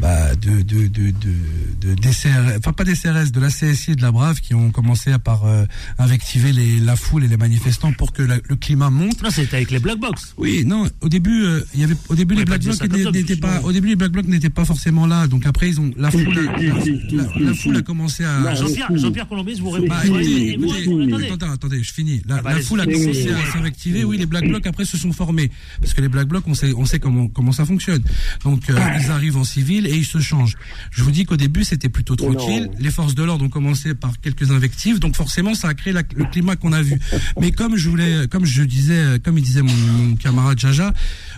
[0.00, 1.34] bah, de de de de,
[1.80, 4.52] de des CRS, enfin pas des CRS, de la CSI et de la Brave qui
[4.54, 5.64] ont commencé à par euh,
[5.98, 9.22] invectiver les la foule et les manifestants pour que la- le climat monte.
[9.22, 10.34] Non, c'était avec les black box.
[10.36, 12.80] Oui, non, au début euh, il y avait au début On les black blocs
[13.12, 15.26] n'étaient pas sinon- au début les black blocs n'étaient pas forcément là.
[15.28, 18.98] Donc après ils ont la foule a, la, foule a commencé à Jean-Pierre, si.
[18.98, 19.88] Jean-Pierre Colombier, vous répondez.
[19.88, 22.20] bah, écoutez, écoutez, attendez, je finis.
[22.26, 24.04] La, Ah bah, la foule a commencé à s'invectiver.
[24.04, 26.72] Oui, les Black Blocs après se sont formés parce que les Black Blocs, on sait,
[26.76, 28.02] on sait comment comment ça fonctionne.
[28.44, 30.56] Donc euh, ils arrivent en civil et ils se changent.
[30.90, 32.64] Je vous dis qu'au début c'était plutôt tranquille.
[32.64, 32.78] Non.
[32.78, 36.02] Les forces de l'ordre ont commencé par quelques invectives, donc forcément ça a créé la-
[36.16, 36.98] le climat qu'on a vu.
[37.40, 40.92] Mais comme je voulais, comme je disais, euh, comme il disait mon, mon camarade Jaja,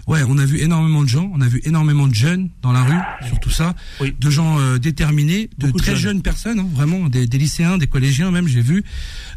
[0.06, 2.82] ouais, on a vu énormément de gens, on a vu énormément de jeunes dans la
[2.84, 4.14] rue, sur tout ça, Oui.
[4.18, 6.02] de gens euh, déterminés, de Beaucoup de très jeunes.
[6.14, 8.84] jeunes personnes, hein, vraiment des, des lycéens, des collégiens même, j'ai vu,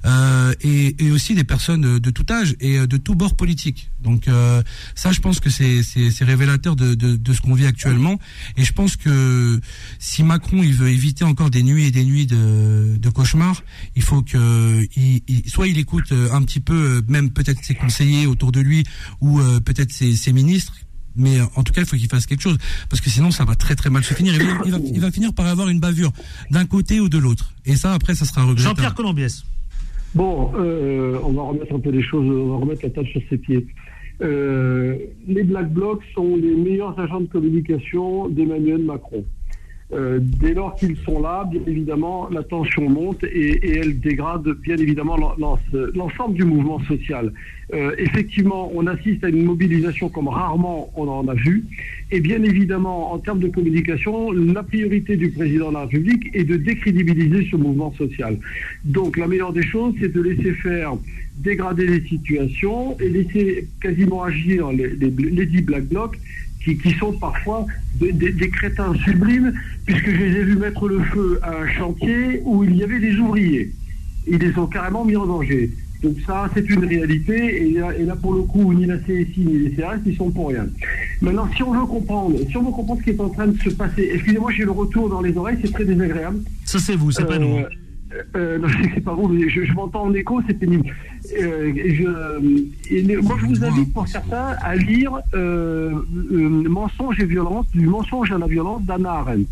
[0.06, 3.36] euh, et, et aussi des personnes de, de tout âge et euh, de tout bord
[3.36, 3.92] politique.
[4.02, 4.62] Donc euh,
[4.96, 8.20] ça, je pense que c'est révélateur de, ce qu'on vit actuellement.
[8.58, 9.60] Et je pense que
[10.00, 13.64] si Macron il veut éviter encore des nuits et des nuits de, de cauchemars,
[13.96, 14.88] il faut que
[15.48, 18.84] soit il écoute euh, un petit peu, euh, même peut-être ses conseillers autour de lui
[19.22, 20.74] ou euh, peut-être ses, ministres.
[21.16, 22.58] Mais euh, en tout cas, il faut qu'il fasse quelque chose
[22.90, 24.34] parce que sinon, ça va très très mal se finir.
[24.66, 26.12] Il va, il va, finir par avoir une bavure
[26.52, 27.54] d'un côté ou de l'autre.
[27.66, 28.76] Et ça, après, ça sera regrettable.
[28.76, 29.44] Jean-Pierre Colombiès.
[30.16, 33.22] Bon, euh, on va remettre un peu les choses, on va remettre la table sur
[33.30, 33.68] ses pieds.
[34.22, 39.24] Euh, les Black Blocs sont les meilleurs agents de communication d'Emmanuel Macron.
[39.92, 44.78] Euh, dès lors qu'ils sont là, bien évidemment, la tension monte et, elle dégrade bien
[44.78, 45.58] évidemment l'en- l'en-
[45.96, 47.34] l'ensemble du mouvement social.
[47.74, 51.66] Euh, effectivement, on assiste à une mobilisation comme rarement on en a vu.
[52.12, 56.44] Et bien évidemment, en termes de communication, la priorité du président de la République est
[56.44, 58.38] de décrédibiliser ce mouvement social.
[58.86, 60.94] Donc la meilleure des choses, c'est de laisser faire
[61.38, 66.18] dégrader les situations et laisser quasiment agir les, les, les dix Black Blocs
[66.64, 69.54] qui, qui sont parfois des, des- des crétins sublimes,
[69.86, 73.00] puisque je les ai vus mettre le feu à un chantier où il y avait
[73.00, 73.72] des ouvriers.
[74.28, 75.72] Ils les ont carrément mis en danger.
[76.04, 79.34] Donc ça, c'est une réalité, et là, et là, pour le coup, ni la CSI
[79.40, 80.66] ni les CRS, ils sont pour rien.
[81.22, 83.58] Maintenant, si on veut comprendre, si on veut comprendre ce qui est en train de
[83.60, 86.40] se passer, excusez-moi, j'ai le retour dans les oreilles, c'est très désagréable.
[86.64, 87.58] Ça, c'est vous, c'est pas Euh, nous.
[88.36, 90.96] Euh, non, je sais pas mais je, je m'entends en écho, c'est pénible.
[91.40, 95.94] Euh, je, et moi, je vous invite pour certains à lire euh,
[96.32, 99.50] euh, Mensonge et violence, du mensonge à la violence d'Anna Arendt.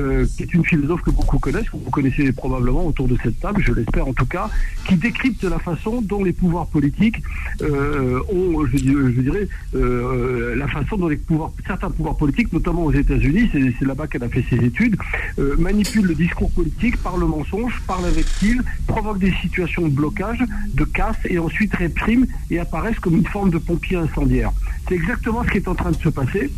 [0.00, 3.40] Euh, qui est une philosophe que beaucoup connaissent, que vous connaissez probablement autour de cette
[3.40, 4.50] table, je l'espère en tout cas,
[4.86, 7.22] qui décrypte la façon dont les pouvoirs politiques
[7.62, 12.92] euh, ont, je, dirais, euh, la façon dont les pouvoirs, certains pouvoirs politiques, notamment aux
[12.92, 14.96] États-Unis, c'est là-bas qu'elle a fait ses études,
[15.38, 20.42] euh, manipulent le discours politique par le mensonge, par l'invective, provoquent des situations de blocage,
[20.74, 24.52] de casse, et ensuite répriment et apparaissent comme une forme de pompier incendiaire.
[24.88, 26.50] C'est exactement ce qui est en train de se passer.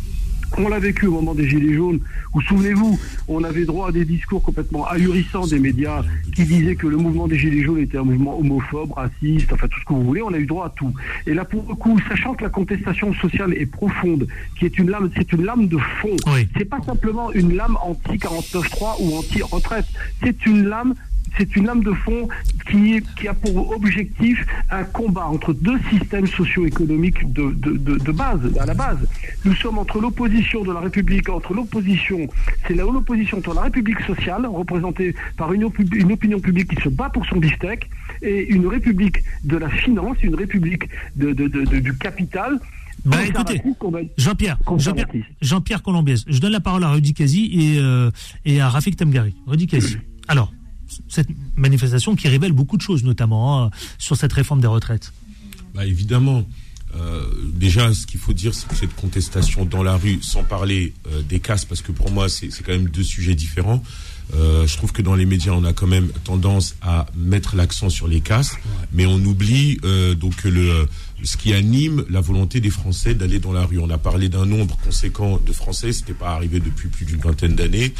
[0.57, 1.99] On l'a vécu au moment des Gilets jaunes,
[2.33, 6.03] où souvenez-vous, on avait droit à des discours complètement ahurissants des médias
[6.35, 9.79] qui disaient que le mouvement des Gilets jaunes était un mouvement homophobe, raciste, enfin tout
[9.79, 10.93] ce que vous voulez, on a eu droit à tout.
[11.27, 14.89] Et là, pour le coup, sachant que la contestation sociale est profonde, qui est une
[14.89, 16.15] lame, c'est une lame de fond.
[16.57, 19.85] C'est pas simplement une lame anti-49.3 ou anti-retraite.
[20.23, 20.93] C'est une lame
[21.39, 22.27] c'est une lame de fond
[22.69, 28.65] qui, qui, a pour objectif un combat entre deux systèmes socio-économiques de, de, base, à
[28.65, 28.99] la base.
[29.45, 32.27] Nous sommes entre l'opposition de la République, entre l'opposition,
[32.67, 37.09] c'est l'opposition entre la République sociale, représentée par une, une, opinion publique qui se bat
[37.09, 37.89] pour son bistec,
[38.21, 42.59] et une République de la finance, une République du capital,
[43.05, 43.61] bah, écoutez,
[44.17, 44.57] Jean-Pierre,
[45.41, 48.11] Jean-Pierre, Colombiès, je donne la parole à Rudy Kazi et, euh,
[48.43, 49.35] et à Rafik Tamgari.
[49.47, 49.97] Rudy Kazi.
[50.27, 50.51] Alors,
[51.07, 55.11] cette manifestation qui révèle beaucoup de choses, notamment hein, sur cette réforme des retraites.
[55.73, 56.45] Bah évidemment.
[56.95, 57.23] Euh,
[57.53, 61.21] déjà, ce qu'il faut dire, c'est que cette contestation dans la rue, sans parler euh,
[61.21, 63.83] des casses, parce que pour moi, c'est quand même deux sujets différents.
[64.35, 67.89] Euh, je trouve que dans les médias, on a quand même tendance à mettre l'accent
[67.89, 68.55] sur les casses,
[68.93, 69.77] mais on oublie
[70.19, 70.87] donc le
[71.23, 73.79] ce qui anime la volonté des Français d'aller dans la rue.
[73.79, 77.55] On a parlé d'un nombre conséquent de Français, c'était pas arrivé depuis plus d'une vingtaine
[77.55, 77.93] d'années.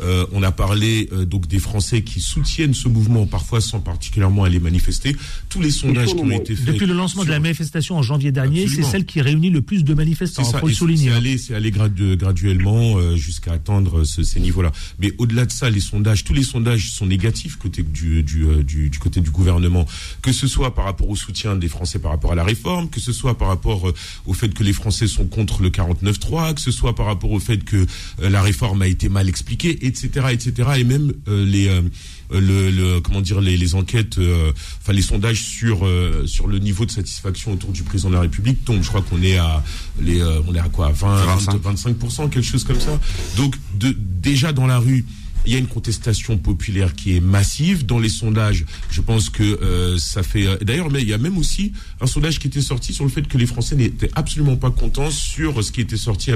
[0.00, 4.44] Euh, on a parlé euh, donc des Français qui soutiennent ce mouvement, parfois sans particulièrement
[4.44, 5.16] aller manifester.
[5.48, 8.32] Tous les sondages qui ont été faits depuis le lancement de la manifestation en janvier
[8.32, 10.42] dernier, c'est celle qui réunit le plus de manifestants.
[10.42, 11.10] Il faut le souligner.
[11.38, 14.72] C'est allé, allé graduellement euh, jusqu'à atteindre ces niveaux-là.
[14.98, 18.90] Mais au-delà de ça, les sondages, tous les sondages sont négatifs côté du, du, du,
[18.90, 19.86] du côté du gouvernement,
[20.22, 23.00] que ce soit par rapport au soutien des Français par rapport à la réforme, que
[23.00, 23.92] ce soit par rapport
[24.26, 27.40] au fait que les Français sont contre le 49-3, que ce soit par rapport au
[27.40, 27.86] fait que
[28.20, 30.70] la réforme a été mal expliquée etc., etc.
[30.78, 31.82] Et même euh, les euh,
[32.30, 35.88] le, le, comment dire les, les enquêtes, euh, enfin les sondages sur
[36.26, 38.82] sur le niveau de satisfaction autour du président de la République tombent.
[38.82, 39.62] Je crois qu'on est à
[40.00, 40.90] les on est à quoi?
[40.90, 42.98] 20, 25% quelque chose comme ça.
[43.36, 45.04] Donc de, déjà dans la rue,
[45.46, 47.86] il y a une contestation populaire qui est massive.
[47.86, 50.46] Dans les sondages, je pense que euh, ça fait.
[50.46, 53.10] Euh, d'ailleurs, mais il y a même aussi un sondage qui était sorti sur le
[53.10, 56.32] fait que les Français n'étaient absolument pas contents sur ce qui était sorti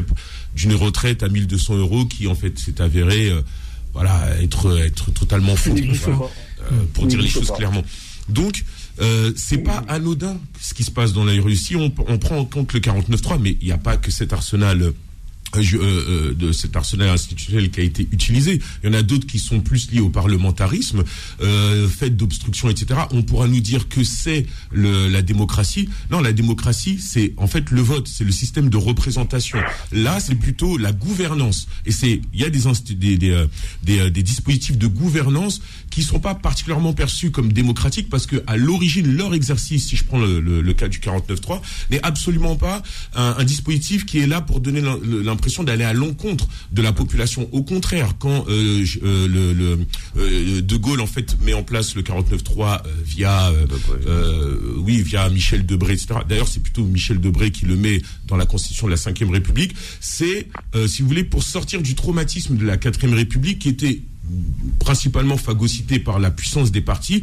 [0.55, 3.42] d'une retraite à 1200 euros, qui en fait s'est avéré, euh,
[3.92, 5.75] voilà, être être totalement faux.
[6.94, 7.83] pour dire les choses clairement.
[8.29, 8.64] Donc,
[9.01, 11.77] euh, c'est pas anodin ce qui se passe dans la Russie.
[11.77, 14.92] On, on prend en compte le 49.3, mais il n'y a pas que cet arsenal
[15.56, 18.60] euh, euh, de cet arsenal institutionnel qui a été utilisé.
[18.82, 21.04] Il y en a d'autres qui sont plus liés au parlementarisme,
[21.42, 23.00] euh, fait d'obstruction, etc.
[23.10, 25.88] On pourra nous dire que c'est la démocratie.
[26.10, 29.58] Non, la démocratie, c'est en fait le vote, c'est le système de représentation.
[29.92, 31.66] Là, c'est plutôt la gouvernance.
[31.86, 32.60] Et c'est, il y a des,
[32.94, 33.46] des, des, euh,
[33.82, 35.60] des, des dispositifs de gouvernance
[35.90, 40.05] qui sont pas particulièrement perçus comme démocratiques parce que à l'origine leur exercice, si je
[40.05, 42.83] prends le, le, cas du 49.3, n'est absolument pas
[43.14, 47.48] un, un, dispositif qui est là pour donner l'impression d'aller à l'encontre de la population.
[47.53, 49.79] Au contraire, quand euh, euh le, le
[50.16, 53.53] euh, De Gaulle en fait met en place le 49.3 euh, via
[54.79, 56.20] oui via Michel Debré, etc.
[56.29, 59.74] D'ailleurs, c'est plutôt Michel Debré qui le met dans la Constitution de la Ve République.
[60.00, 60.48] C'est
[60.87, 64.03] si vous voulez pour sortir du traumatisme de la Quatrième République qui était
[64.79, 67.23] principalement phagocyté par la puissance des partis.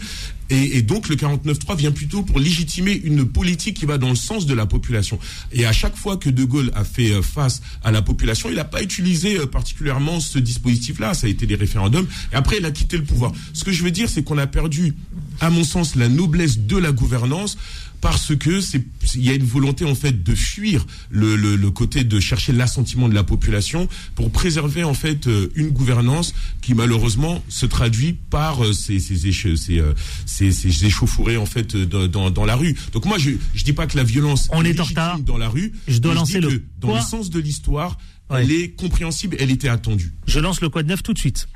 [0.50, 4.46] Et, donc le 49-3 vient plutôt pour légitimer une politique qui va dans le sens
[4.46, 5.20] de la population.
[5.52, 8.56] Et à chaque fois que De Gaulle a fait euh, face à la population, il
[8.56, 11.14] n'a pas utilisé euh, particulièrement ce dispositif-là.
[11.14, 12.08] Ça a été des référendums.
[12.32, 13.34] Et après, il a quitté le pouvoir.
[13.54, 14.96] Ce que je veux dire, c'est qu'on a perdu,
[15.42, 17.58] à mon sens, la noblesse de la gouvernance
[18.02, 18.84] parce que c'est
[19.16, 22.52] il y a une volonté en fait de fuir le, le, le côté de chercher
[22.52, 28.14] l'assentiment de la population pour préserver en fait euh, une gouvernance qui malheureusement se traduit
[28.14, 29.94] par euh, ces ces, ces, euh,
[30.26, 32.76] ces, ces échauffourées en fait dans, dans, la rue.
[32.92, 35.48] Donc moi je je dis pas que la violence on est, en retard dans la
[35.50, 35.74] rue.
[35.88, 37.98] Je dois lancer le dans le sens de l'histoire,
[38.30, 40.14] elle est compréhensible, elle était attendue.
[40.28, 41.48] Je lance le quoi de neuf tout de suite.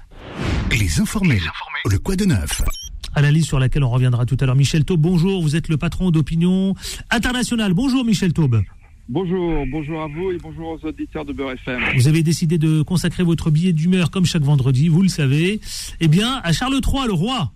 [0.71, 1.35] Les informés.
[1.35, 1.79] Les informés.
[1.89, 2.61] Le quoi de neuf
[3.15, 4.55] analyse sur laquelle on reviendra tout à l'heure.
[4.55, 6.75] Michel Taube, bonjour, vous êtes le patron d'Opinion
[7.09, 7.73] Internationale.
[7.73, 8.61] Bonjour Michel Taube.
[9.09, 11.81] Bonjour, bonjour à vous et bonjour aux auditeurs de Beurre FM.
[11.95, 15.59] Vous avez décidé de consacrer votre billet d'humeur comme chaque vendredi, vous le savez,
[15.99, 17.51] eh bien à Charles III, le roi.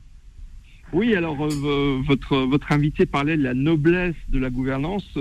[0.92, 5.18] Oui, alors euh, votre, votre invité parlait de la noblesse de la gouvernance,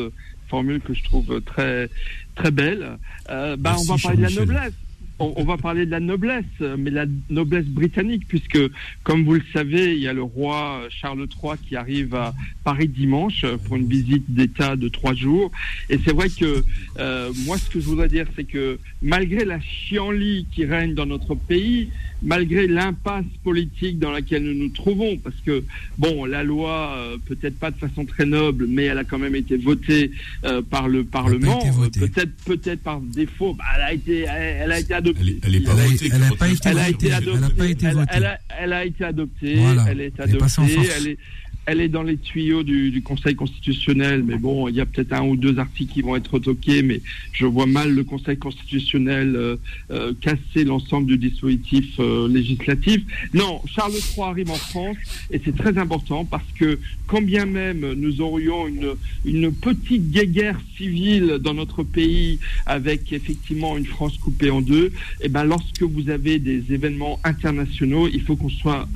[0.49, 1.89] formule que je trouve très,
[2.35, 2.99] très belle.
[3.31, 4.73] Euh, bah, on va parler de la noblesse
[5.19, 6.45] on, va parler de la noblesse,
[6.79, 8.59] mais la noblesse britannique, puisque,
[9.03, 12.89] comme vous le savez, il y a le roi Charles III qui arrive à Paris
[12.89, 15.51] dimanche pour une visite d'État de trois jours.
[15.89, 16.65] Et c'est vrai que
[16.99, 21.07] euh, moi, ce que je voudrais dire, c'est que malgré la chienlit qui règne dans
[21.07, 21.91] notre pays,
[22.23, 25.63] malgré l'impasse politique dans laquelle nous nous trouvons, parce que,
[25.99, 29.35] bon, la loi, euh, peut-être pas de façon très noble, mais elle a quand même
[29.35, 30.11] été votée
[30.45, 31.61] euh, par le Parlement,
[31.99, 35.41] peut-être peut-être par défaut, bah, elle a été, elle, a été adoptée.
[35.43, 37.09] Elle, n'a pas, été, adoptée.
[37.09, 38.13] Elle a pas été votée.
[38.59, 39.59] Elle a, été adoptée.
[39.89, 40.89] Elle est adoptée.
[40.97, 41.19] Elle est,
[41.67, 45.23] elle est dans les tuyaux du, Conseil constitutionnel, mais bon, il y a peut-être un
[45.23, 49.57] ou deux articles qui vont être retoqués, mais je vois mal le Conseil constitutionnel euh,
[49.91, 53.03] euh, casser l'ensemble du dispositif euh, législatif.
[53.35, 54.97] Non, Charles III arrive en France
[55.31, 60.61] et c'est très important parce que quand bien même nous aurions une, une petite guéguerre
[60.77, 65.83] civile dans notre pays avec effectivement une France coupée en deux, et eh ben lorsque
[65.83, 68.89] vous avez des événements internationaux, il faut qu'on soit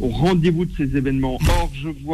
[0.00, 1.38] au rendez-vous de ces événements.
[1.48, 2.11] Or, je vois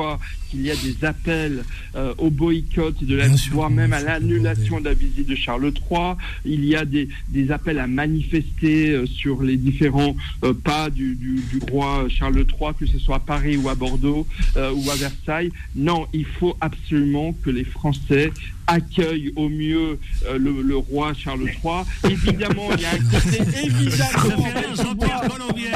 [0.51, 4.87] qu'il y a des appels euh, au boycott, de la, voire même à l'annulation de
[4.87, 6.15] la visite de Charles III.
[6.45, 7.09] Il y a des,
[7.51, 11.39] appels à manifester euh, sur les différents euh, pas du,
[11.71, 15.51] roi Charles III, que ce soit à Paris ou à Bordeaux ou à Versailles.
[15.75, 18.33] Non, il faut absolument que les Français
[18.69, 19.99] accueillent au mieux
[20.39, 22.13] le, roi Charles III.
[22.13, 24.49] Évidemment, il y a un côté évidemment.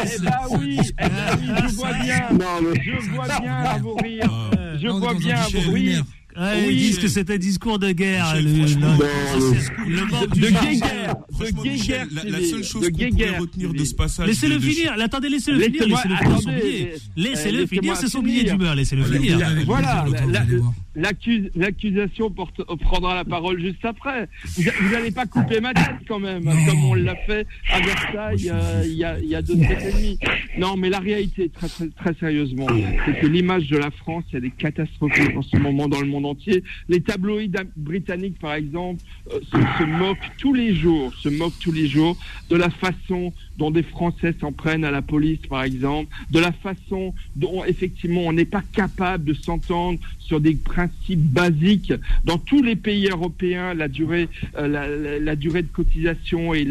[0.04, 1.08] Eh ben oui, eh ben
[1.40, 5.36] oui, je vois bien, je vois bien à vos rires euh, je vois bien,
[5.70, 5.96] oui.
[6.34, 8.34] Ouais, oui, ils disent que c'était un discours de guerre.
[8.36, 8.66] Le, le, le,
[10.28, 11.14] de guerre.
[11.38, 12.06] De guerre.
[12.24, 14.28] La, seule chose qu'on pourrait retenir de ce passage.
[14.28, 14.94] Laissez-le finir.
[14.98, 15.86] Attendez, laissez-le finir.
[15.86, 16.94] Laissez-le finir son billet.
[17.16, 18.74] Laissez-le finir, c'est son billet d'humeur.
[18.74, 19.38] Laissez-le finir.
[19.66, 20.06] Voilà.
[20.94, 24.28] L'accusation prendra la parole juste après.
[24.56, 28.82] Vous n'allez pas couper ma tête quand même, comme on l'a fait à Versailles euh,
[28.84, 30.18] il y a, il y a deux siècles et demi.
[30.58, 32.66] Non, mais la réalité, très, très, très sérieusement,
[33.06, 36.26] c'est que l'image de la France, elle est catastrophique en ce moment dans le monde
[36.26, 36.62] entier.
[36.88, 39.02] Les tabloïds britanniques, par exemple,
[39.32, 42.16] euh, se, moquent tous les jours, se moquent tous les jours
[42.50, 46.52] de la façon dont des Français s'en prennent à la police, par exemple, de la
[46.52, 51.92] façon dont effectivement on n'est pas capable de s'entendre sur des principes basiques.
[52.24, 56.64] Dans tous les pays européens, la durée, euh, la, durée de cotisation et,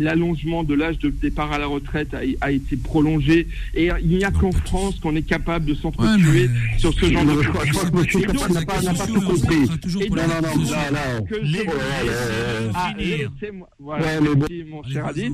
[0.00, 3.46] l'allongement de l'âge de départ à la retraite a, été prolongé.
[3.74, 7.42] Et il n'y a qu'en France qu'on est capable de s'entretuer sur ce genre de
[7.42, 8.24] choses.
[8.48, 9.66] On n'a pas, tout compris.
[10.10, 11.20] Non, non, non, là, là.
[13.78, 14.20] Voilà,
[14.66, 15.32] mon cher Adil.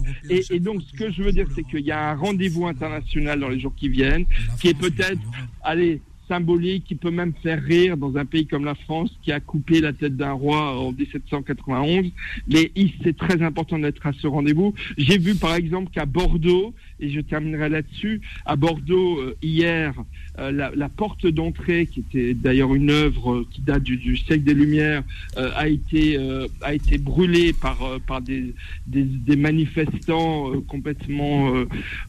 [0.51, 3.49] Et, donc, ce que je veux dire, c'est qu'il y a un rendez-vous international dans
[3.49, 4.27] les jours qui viennent,
[4.61, 5.20] qui est peut-être,
[5.62, 9.40] allez, symbolique qui peut même faire rire dans un pays comme la France qui a
[9.40, 12.11] coupé la tête d'un roi en 1791.
[12.49, 12.70] Mais
[13.03, 14.75] c'est très important d'être à ce rendez-vous.
[14.97, 19.94] J'ai vu par exemple qu'à Bordeaux, et je terminerai là-dessus, à Bordeaux euh, hier,
[20.38, 25.02] euh, la, porte d'entrée, qui était d'ailleurs une œuvre qui date du, siècle des Lumières,
[25.37, 26.18] euh, a été
[26.62, 28.54] a été brûlée par par des
[28.87, 31.52] des, manifestants complètement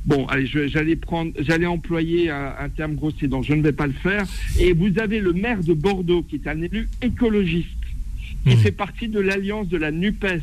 [0.06, 0.26] bon.
[0.28, 3.94] Allez, j'allais prendre, j'allais employer un, un terme grossier, donc je ne vais pas le
[3.94, 4.26] faire
[4.60, 7.70] et vous avez le maire de Bordeaux, qui est un élu écologiste,
[8.46, 8.60] qui hmm.
[8.60, 10.42] fait partie de l'alliance de la NUPES,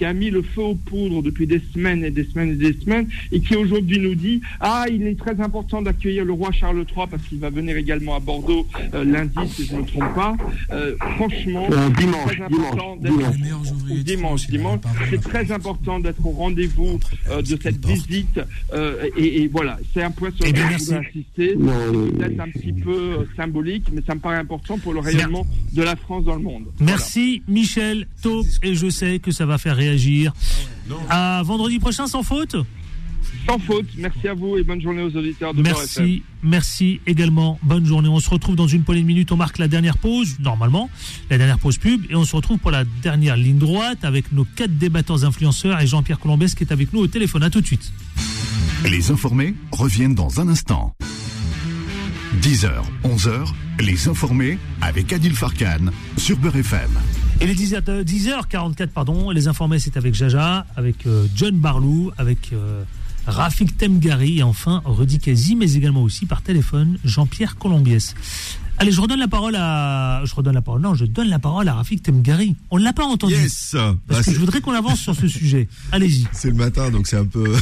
[0.00, 2.72] qui a mis le feu aux poudres depuis des semaines et des semaines et des
[2.80, 6.86] semaines, et qui aujourd'hui nous dit Ah, il est très important d'accueillir le roi Charles
[6.96, 10.14] III parce qu'il va venir également à Bordeaux euh, lundi, si je ne me trompe
[10.14, 10.34] pas.
[10.72, 13.36] Euh, franchement, euh, dimanche, très important dimanche,
[14.04, 18.40] dimanche, dimanche, c'est très important d'être au rendez-vous de cette visite.
[19.18, 21.56] Et, voilà, c'est un point sur lequel je voudrais insister.
[21.56, 25.94] Peut-être un petit peu symbolique, mais ça me paraît important pour le rayonnement de la
[25.94, 26.64] France dans le monde.
[26.80, 30.32] Merci Michel Taub, et je sais que ça va faire réagir agir.
[31.08, 32.56] À vendredi prochain sans faute
[33.48, 33.86] sans faute.
[33.96, 37.58] Merci à vous et bonne journée aux auditeurs de Merci, merci également.
[37.62, 38.08] Bonne journée.
[38.08, 39.32] On se retrouve dans une poignée de minutes.
[39.32, 40.90] On marque la dernière pause, normalement,
[41.30, 44.44] la dernière pause pub, et on se retrouve pour la dernière ligne droite avec nos
[44.44, 47.42] quatre débatteurs influenceurs et Jean-Pierre Colombès qui est avec nous au téléphone.
[47.42, 47.92] À tout de suite.
[48.84, 50.94] Les informés reviennent dans un instant.
[52.42, 52.70] 10h,
[53.04, 56.90] 11h, les informés avec Adil Farkan sur Beurre FM.
[57.42, 62.52] Et les 10h, 44 pardon, les informés, c'est avec Jaja, avec euh, John Barlou, avec
[62.52, 62.82] euh,
[63.26, 68.14] Rafik Temgari et enfin Rudy Kazi, mais également aussi par téléphone Jean-Pierre Colombiès.
[68.80, 70.22] Allez, je redonne la parole à.
[70.24, 70.80] Je redonne la parole.
[70.80, 72.56] Non, je donne la parole à Rafik Temgari.
[72.70, 73.34] On ne l'a pas entendu.
[73.34, 73.76] Yes
[74.08, 75.68] Parce que je voudrais qu'on avance sur ce sujet.
[75.92, 76.26] Allez-y.
[76.32, 77.54] C'est le matin, donc c'est un peu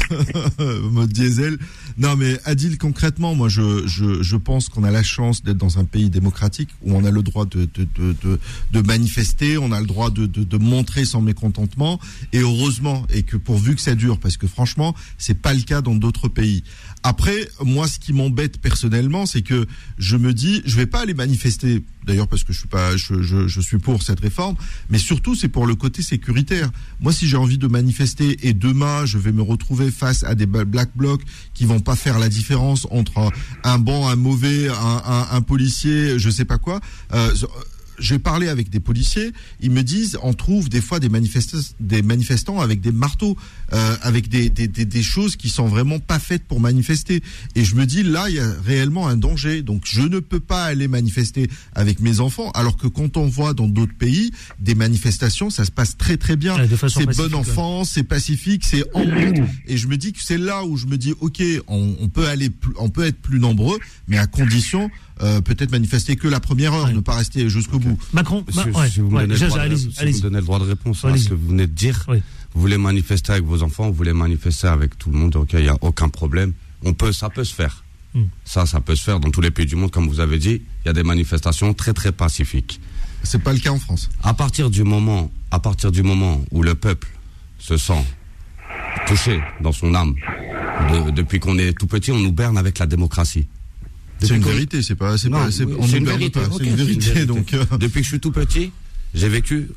[0.93, 1.59] mode diesel.
[1.99, 5.81] Non, mais Adil, concrètement, moi, je, je, je pense qu'on a la chance d'être dans
[5.81, 8.39] un pays démocratique où on a le droit de, de, de,
[8.71, 11.99] de, manifester, on a le droit de, de, de montrer son mécontentement.
[12.33, 15.81] Et heureusement, et que pourvu que ça dure, parce que franchement, c'est pas le cas
[15.81, 16.63] dans d'autres pays.
[17.03, 19.67] Après, moi, ce qui m'embête personnellement, c'est que
[19.99, 21.85] je me dis, je vais pas aller manifester.
[22.05, 24.57] D'ailleurs, parce que je suis pas, je, je, je suis pour cette réforme,
[24.91, 26.71] mais surtout, c'est pour le côté sécuritaire.
[27.01, 30.47] Moi, si j'ai envie de manifester et demain, je vais me retrouver face à des
[30.47, 31.23] black blocs
[31.55, 33.31] qui vont pas faire la différence entre
[33.63, 36.81] un, bon, un mauvais, un, un, un policier, je sais pas quoi.
[37.13, 37.31] Euh,
[37.99, 42.03] j'ai parlé avec des policiers, ils me disent on trouve des fois des, manifestants, des
[42.03, 43.37] manifestants avec des marteaux,
[43.73, 47.23] euh, avec des, des, des, des, choses qui sont vraiment pas faites pour manifester.
[47.55, 49.63] Et je me dis là, il y a réellement un danger.
[49.63, 53.55] Donc je ne peux pas aller manifester avec mes enfants, alors que quand on voit
[53.55, 56.57] dans d'autres pays des manifestations, ça se passe très très bien.
[56.89, 59.41] c'est bon enfant, c'est pacifique, c'est en route.
[59.67, 62.27] Et je me dis que c'est là où je me dis ok, on, on peut
[62.27, 64.91] aller, plus, on peut être plus nombreux, mais à condition
[65.21, 67.88] euh, peut-être manifester que la première heure, ne pas rester jusqu'au bout.
[68.13, 69.27] Macron, si vous me
[70.21, 72.07] donnez le droit de réponse à ce que vous venez de dire,
[72.55, 75.63] vous voulez manifester avec vos enfants, vous voulez manifester avec tout le monde, ok, il
[75.63, 76.53] n'y a aucun problème.
[76.85, 77.85] On peut, ça peut se faire.
[78.15, 78.25] Hmm.
[78.45, 80.63] Ça, ça peut se faire dans tous les pays du monde, comme vous avez dit.
[80.85, 82.81] Il y a des manifestations très très pacifiques.
[83.23, 84.09] C'est pas le cas en France.
[84.23, 87.09] À partir du moment, à partir du moment où le peuple
[87.59, 88.05] se sent
[89.07, 90.15] touché dans son âme,
[91.15, 93.47] depuis qu'on est tout petit, on nous berne avec la démocratie.
[94.21, 96.41] C'est une vérité, c'est pas, c'est pas, c'est une vérité.
[96.57, 97.27] C'est une vérité.
[97.27, 97.65] Donc, euh.
[97.79, 98.73] depuis que je suis tout petit,
[99.15, 99.69] j'ai vécu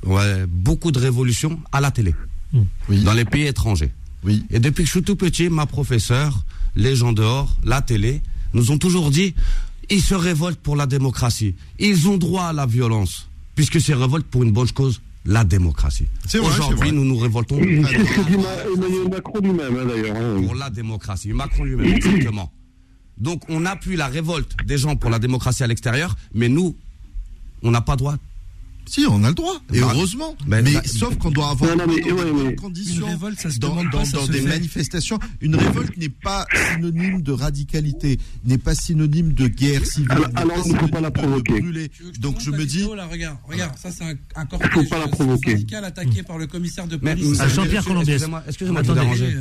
[0.48, 2.16] beaucoup de révolutions à la télé,
[2.90, 3.04] oui.
[3.04, 3.92] dans les pays étrangers.
[4.24, 4.44] Oui.
[4.52, 6.44] Et depuis que je suis tout petit, ma professeure,
[6.76, 8.22] les gens dehors, la télé,
[8.54, 9.34] nous ont toujours dit,
[9.90, 11.56] ils se révoltent pour la démocratie.
[11.80, 16.06] Ils ont droit à la violence, puisque c'est révolte pour une bonne cause, la démocratie.
[16.42, 17.60] Aujourd'hui, nous nous révoltons.
[17.60, 18.44] C'est ce que dit
[18.76, 20.16] Emmanuel Macron lui-même, hein, d'ailleurs.
[20.16, 20.42] Hein.
[20.44, 21.34] Pour la démocratie.
[21.34, 22.52] Macron lui-même, exactement.
[23.22, 26.76] Donc on appuie la révolte des gens pour la démocratie à l'extérieur, mais nous,
[27.62, 28.16] on n'a pas droit
[28.86, 30.36] si, on a le droit, et bah, heureusement.
[30.48, 33.08] Mais, sauf qu'on doit avoir des conditions
[33.60, 35.20] dans, dans, des manifestations.
[35.42, 40.12] Une révolte n'est pas synonyme de radicalité, n'est pas synonyme de guerre civile.
[40.36, 41.64] Alors, il ne faut pas la provoquer.
[42.20, 42.86] Donc je me dis.
[42.96, 44.48] Là, regarde, regarde, ça c'est un, un
[45.00, 45.52] la provoquer.
[45.52, 47.42] syndical attaqué par le commissaire de police.
[47.56, 48.24] Jean-Pierre Colombès.
[48.48, 49.38] Excusez-moi déranger.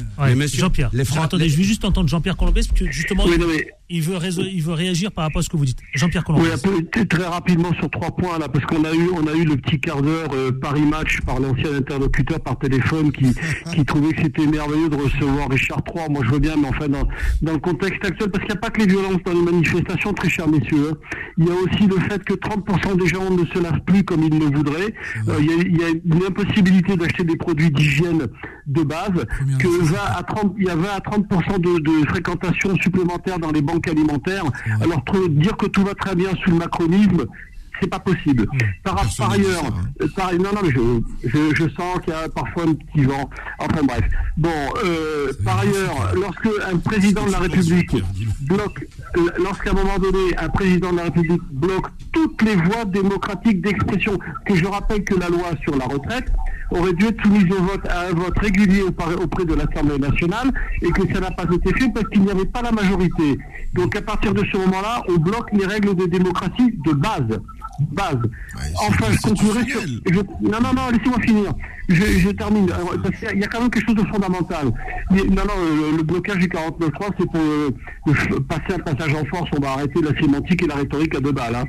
[0.55, 0.91] Jean-Pierre,
[1.23, 4.21] attendez, je vais juste entendre Jean-Pierre Colombès, parce que justement, il, veut
[4.53, 5.79] il veut réagir par rapport à ce que vous dites.
[5.95, 6.61] Jean-Pierre Colombès.
[6.65, 9.57] Oui, très rapidement sur trois points là, parce qu'on a eu, on a eu le
[9.57, 13.35] petit quart d'heure euh, Paris Match par l'ancien interlocuteur par téléphone qui,
[13.75, 16.09] qui trouvait que c'était merveilleux de recevoir Richard III.
[16.11, 17.07] Moi, je veux bien, mais enfin, dans,
[17.43, 20.13] dans le contexte actuel, parce qu'il n'y a pas que les violences dans les manifestations,
[20.13, 20.91] très chers messieurs.
[20.93, 20.97] Hein.
[21.39, 24.23] Il y a aussi le fait que 30% des gens ne se lavent plus comme
[24.23, 24.95] ils le voudraient.
[25.29, 28.27] Euh, il, y a, il, y a, une impossibilité d'acheter des produits d'hygiène
[28.67, 29.27] de base,
[29.59, 33.51] que 20 à 30, il y a 20 à 30% de, de fréquentation supplémentaire dans
[33.51, 34.45] les banques alimentaires.
[34.81, 37.27] Alors, dire que tout va très bien sous le macronisme,
[37.81, 38.47] c'est pas possible.
[38.83, 40.07] Par, par ailleurs, hein.
[40.17, 43.29] par, non, non, mais je, je, je sens qu'il y a parfois un petit vent.
[43.59, 44.05] Enfin bref.
[44.37, 44.51] Bon,
[44.85, 47.97] euh, par ailleurs, lorsque un président de la République
[48.43, 48.87] bloque,
[49.39, 54.19] lorsqu'à un moment donné, un président de la République bloque toutes les voies démocratiques d'expression,
[54.47, 56.31] que je rappelle que la loi sur la retraite
[56.71, 60.53] aurait dû être soumise au vote à un vote régulier auprès de l'Assemblée nationale
[60.83, 63.39] et que ça n'a pas été fait parce qu'il n'y avait pas la majorité.
[63.75, 67.41] Donc à partir de ce moment-là, on bloque les règles de démocratie de base
[67.93, 68.19] base.
[68.89, 69.81] enfin, je conclurai sur.
[70.43, 71.53] non, non, non, laissez-moi finir.
[71.89, 72.67] Je, je termine.
[72.67, 74.67] Parce qu'il y a quand même quelque chose de fondamental.
[75.11, 77.71] non, non, le, blocage du 49.3, c'est pour euh,
[78.49, 79.51] passer un passage en force.
[79.57, 81.57] On va arrêter la sémantique et la rhétorique à deux balles.
[81.57, 81.65] Hein.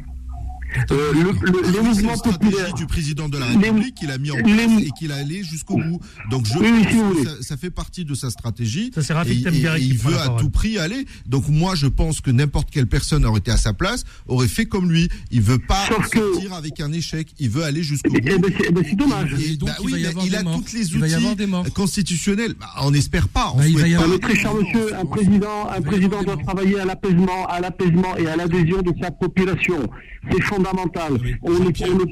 [0.92, 4.36] Euh, le, le, le mouvement populaire du président de la République qu'il a mis en
[4.36, 6.00] place et qu'il a allé jusqu'au bout.
[6.30, 8.92] Donc je pense que ça, ça, fait partie de sa stratégie.
[8.98, 11.06] Ça, et, et, il veut à tout prix aller.
[11.26, 14.66] Donc moi je pense que n'importe quelle personne aurait été à sa place aurait fait
[14.66, 15.10] comme lui.
[15.32, 16.54] Il veut pas sortir que...
[16.54, 17.28] avec un échec.
[17.40, 18.20] Il veut aller jusqu'au bout.
[18.22, 19.34] Ben, c'est dommage.
[19.42, 22.56] Et, donc, bah, il, oui, il a toutes les outils constitutionnels.
[22.60, 23.52] Bah, on n'espère pas.
[23.54, 23.64] On bah,
[23.98, 24.20] pas.
[24.20, 28.36] très cher monsieur, un président, un président doit travailler à l'apaisement, à l'apaisement et à
[28.36, 29.90] l'adhésion de sa population.
[30.30, 31.14] C'est fondamental.
[31.42, 31.72] On, ne,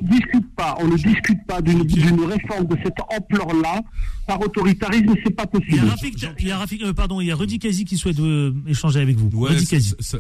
[0.10, 1.82] discute pas, on ne discute pas d'une
[2.26, 3.82] réforme de cette ampleur-là
[4.28, 5.72] par autoritarisme, c'est pas possible.
[5.72, 7.86] Il y a Rafik, il y a Rafik, euh, pardon, il y a Rudy Kazi
[7.86, 9.30] qui souhaite euh, échanger avec vous.
[9.39, 9.58] Ouais,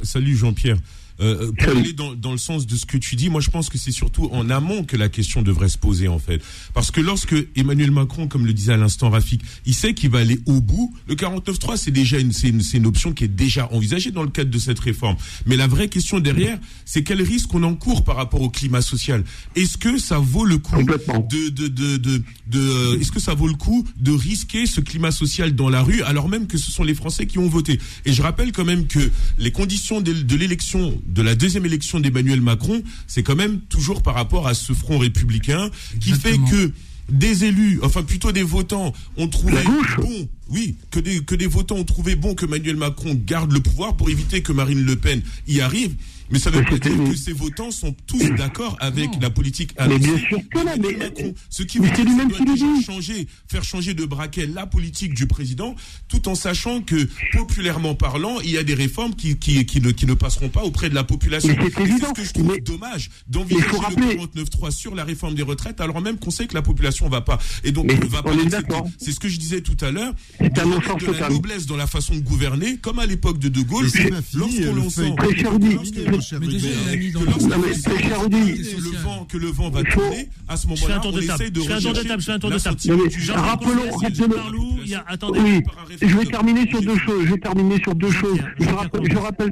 [0.03, 0.77] salut Jean-Pierre.
[1.21, 3.69] Euh, pour aller dans, dans, le sens de ce que tu dis, moi je pense
[3.69, 6.41] que c'est surtout en amont que la question devrait se poser en fait.
[6.73, 10.19] Parce que lorsque Emmanuel Macron, comme le disait à l'instant Rafik, il sait qu'il va
[10.19, 13.69] aller au bout, le 49.3 c'est déjà une, c'est une, une, option qui est déjà
[13.73, 15.17] envisagée dans le cadre de cette réforme.
[15.45, 19.23] Mais la vraie question derrière, c'est quel risque on encourt par rapport au climat social?
[19.55, 23.33] Est-ce que ça vaut le coup de, de, de, de, de euh, est-ce que ça
[23.33, 26.71] vaut le coup de risquer ce climat social dans la rue alors même que ce
[26.71, 27.79] sont les Français qui ont voté?
[28.05, 31.99] Et je rappelle quand même que les conditions de, de l'élection de la deuxième élection
[31.99, 36.71] d'Emmanuel Macron, c'est quand même toujours par rapport à ce front républicain qui fait que
[37.09, 39.63] des élus, enfin plutôt des votants, ont trouvé
[39.97, 43.59] bon, oui, que des, que des votants ont trouvé bon que Emmanuel Macron garde le
[43.59, 45.95] pouvoir pour éviter que Marine Le Pen y arrive.
[46.31, 49.97] Mais ça veut pas dire que ces votants sont tous d'accord avec la politique Mais
[49.97, 51.33] bien sûr que là, mais Macron.
[51.49, 55.75] Ce qui veut dire qu'il changer, faire changer de braquet la politique du président,
[56.07, 59.91] tout en sachant que populairement parlant, il y a des réformes qui qui, qui, ne,
[59.91, 61.53] qui ne passeront pas auprès de la population.
[61.59, 66.01] C'est ce que je trouve dommage d'envisager le 49.3 sur la réforme des retraites, alors
[66.01, 67.39] même qu'on sait que la population va pas.
[67.63, 68.33] Et donc, on va pas.
[68.97, 70.13] C'est ce que je disais tout à l'heure.
[70.39, 73.87] De la noblesse dans la façon de gouverner, comme à l'époque de De Gaulle,
[74.33, 75.15] lorsqu'on l'entend
[78.79, 82.39] le vent, que le vent va tourner, à ce moment-là, on essaie de rechercher un
[82.39, 82.79] tour de table.
[83.33, 83.83] Rappelons,
[85.07, 85.61] attendez.
[86.01, 87.25] Je vais terminer sur deux choses.
[87.25, 88.39] Je vais terminer sur deux choses.
[88.59, 89.51] Je rappelle,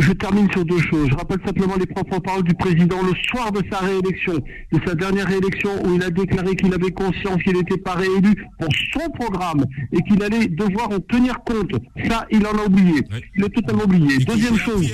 [0.00, 1.08] je termine sur deux choses.
[1.10, 4.34] Je rappelle simplement les propres paroles du président le soir de sa réélection,
[4.72, 8.34] de sa dernière réélection, où il a déclaré qu'il avait conscience qu'il n'était pas réélu
[8.60, 11.72] pour son programme et qu'il allait devoir en tenir compte.
[12.08, 13.02] Ça, il en a oublié.
[13.36, 14.18] Il a totalement oublié.
[14.24, 14.86] Deuxième chose.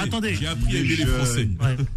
[0.00, 1.48] Attendez, appris à aimer les Français.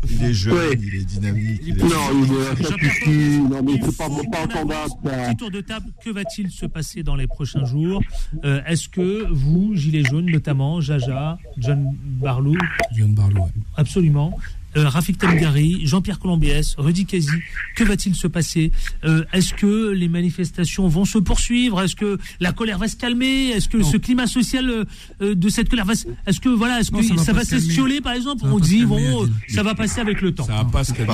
[0.09, 1.61] Il est jeune, il est dynamique.
[1.65, 1.83] Il est...
[1.83, 3.39] Non, il est, ça suffit.
[3.39, 4.93] Non, mais c'est pas, pas entendable.
[5.03, 8.01] Petit tour de table, que va-t-il se passer dans les prochains jours
[8.43, 12.57] euh, Est-ce que vous, Gilets jaunes notamment, Jaja, John Barlou
[12.95, 14.37] John Barlou, Absolument
[14.77, 17.27] euh, Rafik Temgari, Jean-Pierre Colombiès, Rudy Kazi.
[17.75, 18.71] Que va-t-il se passer
[19.03, 21.81] euh, Est-ce que les manifestations vont se poursuivre?
[21.81, 23.49] Est-ce que la colère va se calmer?
[23.49, 25.93] Est-ce que ce climat social euh, de cette colère va
[26.27, 29.73] Est-ce que voilà, est-ce que ça, va, s'estioler par exemple On dit bon, ça va
[29.73, 30.45] passer avec le temps.
[30.45, 31.13] Ça va pas se calmer.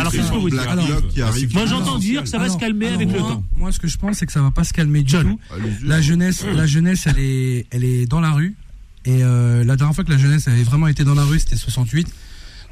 [0.00, 3.18] Alors qu'est-ce que vous dites Moi j'entends dire que ça va se calmer avec le
[3.18, 3.44] temps.
[3.56, 5.38] Moi ce que je pense c'est que ça va pas se calmer du tout.
[5.84, 8.56] La jeunesse, la jeunesse, elle est, elle est dans la rue.
[9.04, 12.08] Et la dernière fois que la jeunesse avait vraiment été dans la rue, c'était 68.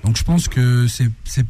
[0.05, 1.47] Donc je pense que c'est c'est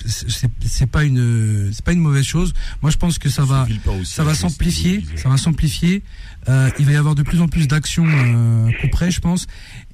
[0.64, 2.54] c'est pas une c'est pas une mauvaise chose.
[2.82, 3.66] Moi je pense que ça va
[4.04, 6.02] ça va s'amplifier, ça va s'amplifier.
[6.48, 9.46] Euh, il va y avoir de plus en plus d'actions euh, près, je pense.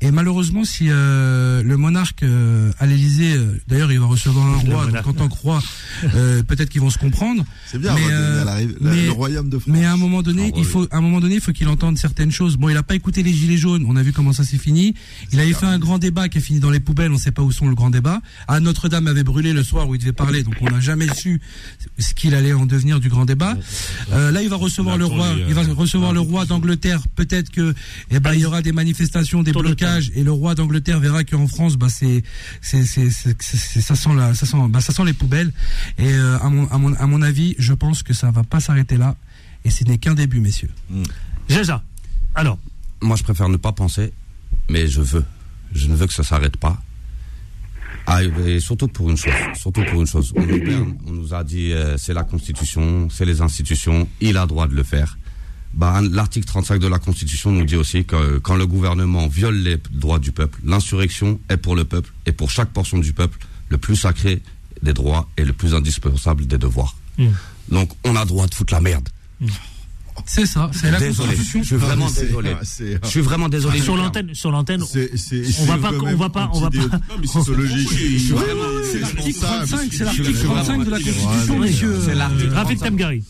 [0.03, 4.57] Et malheureusement, si euh, le monarque euh, à l'Élysée, euh, d'ailleurs, il va recevoir un
[4.57, 5.62] roi, donc en tant que roi,
[6.48, 7.44] peut-être qu'ils vont se comprendre.
[7.66, 9.74] C'est bien, mais, le royaume de France.
[9.74, 11.98] Mais à un moment donné, il faut, à un moment donné, il faut qu'il entende
[11.98, 12.57] certaines choses.
[12.57, 13.84] Bon, il a pas écouté les gilets jaunes.
[13.86, 14.94] On a vu comment ça s'est fini.
[15.32, 17.12] Il avait fait un grand débat qui a fini dans les poubelles.
[17.12, 18.22] On sait pas où sont le grand débat.
[18.48, 21.12] À ah, Notre-Dame avait brûlé le soir où il devait parler, donc on n'a jamais
[21.14, 21.42] su
[21.98, 23.55] ce qu'il allait en devenir du grand débat.
[24.11, 25.28] là, il va recevoir le roi.
[25.46, 27.03] Il va recevoir le roi d'Angleterre.
[27.16, 27.74] Peut-être que,
[28.11, 31.47] eh ben, il y aura des manifestations, des blocages et le roi d'Angleterre verra qu'en
[31.47, 32.22] France, bah, c'est,
[32.61, 33.11] c'est, c'est,
[33.80, 35.53] ça sent la, ça sent, bah, ça sent les poubelles.
[35.99, 38.61] Et euh, à, mon, à, mon, à mon avis, je pense que ça va pas
[38.61, 39.16] s'arrêter là.
[39.64, 40.70] Et ce n'est qu'un début, messieurs.
[40.88, 41.03] Mmh.
[41.49, 41.82] Jaja,
[42.34, 42.59] alors.
[43.03, 44.12] Moi, je préfère ne pas penser,
[44.68, 45.24] mais je veux.
[45.72, 46.82] Je ne veux que ça s'arrête pas.
[48.07, 50.32] Ah, et surtout pour une chose, surtout pour une chose.
[50.36, 54.47] On nous, on nous a dit euh, c'est la Constitution, c'est les institutions, il a
[54.47, 55.16] droit de le faire
[55.74, 59.78] bah, l'article 35 de la Constitution nous dit aussi que quand le gouvernement viole les
[59.92, 63.78] droits du peuple, l'insurrection est pour le peuple et pour chaque portion du peuple le
[63.78, 64.42] plus sacré
[64.82, 66.96] des droits et le plus indispensable des devoirs.
[67.18, 67.28] Hmm.
[67.70, 69.08] Donc on a droit de foutre la merde.
[69.40, 69.46] Hmm.
[70.26, 71.36] C'est ça, c'est la désolé.
[71.36, 72.56] Je suis vraiment désolé.
[73.02, 73.80] Je suis vraiment désolé.
[73.80, 76.78] Sur l'antenne, sur l'antenne, on va pas, on va pas, on va pas.
[76.78, 77.88] Non, mais c'est logique.
[78.90, 82.00] C'est l'article 35, c'est l'article 35 de la Constitution, monsieur.
[82.04, 82.54] C'est l'article.
[82.54, 83.22] Rafik Tamgari.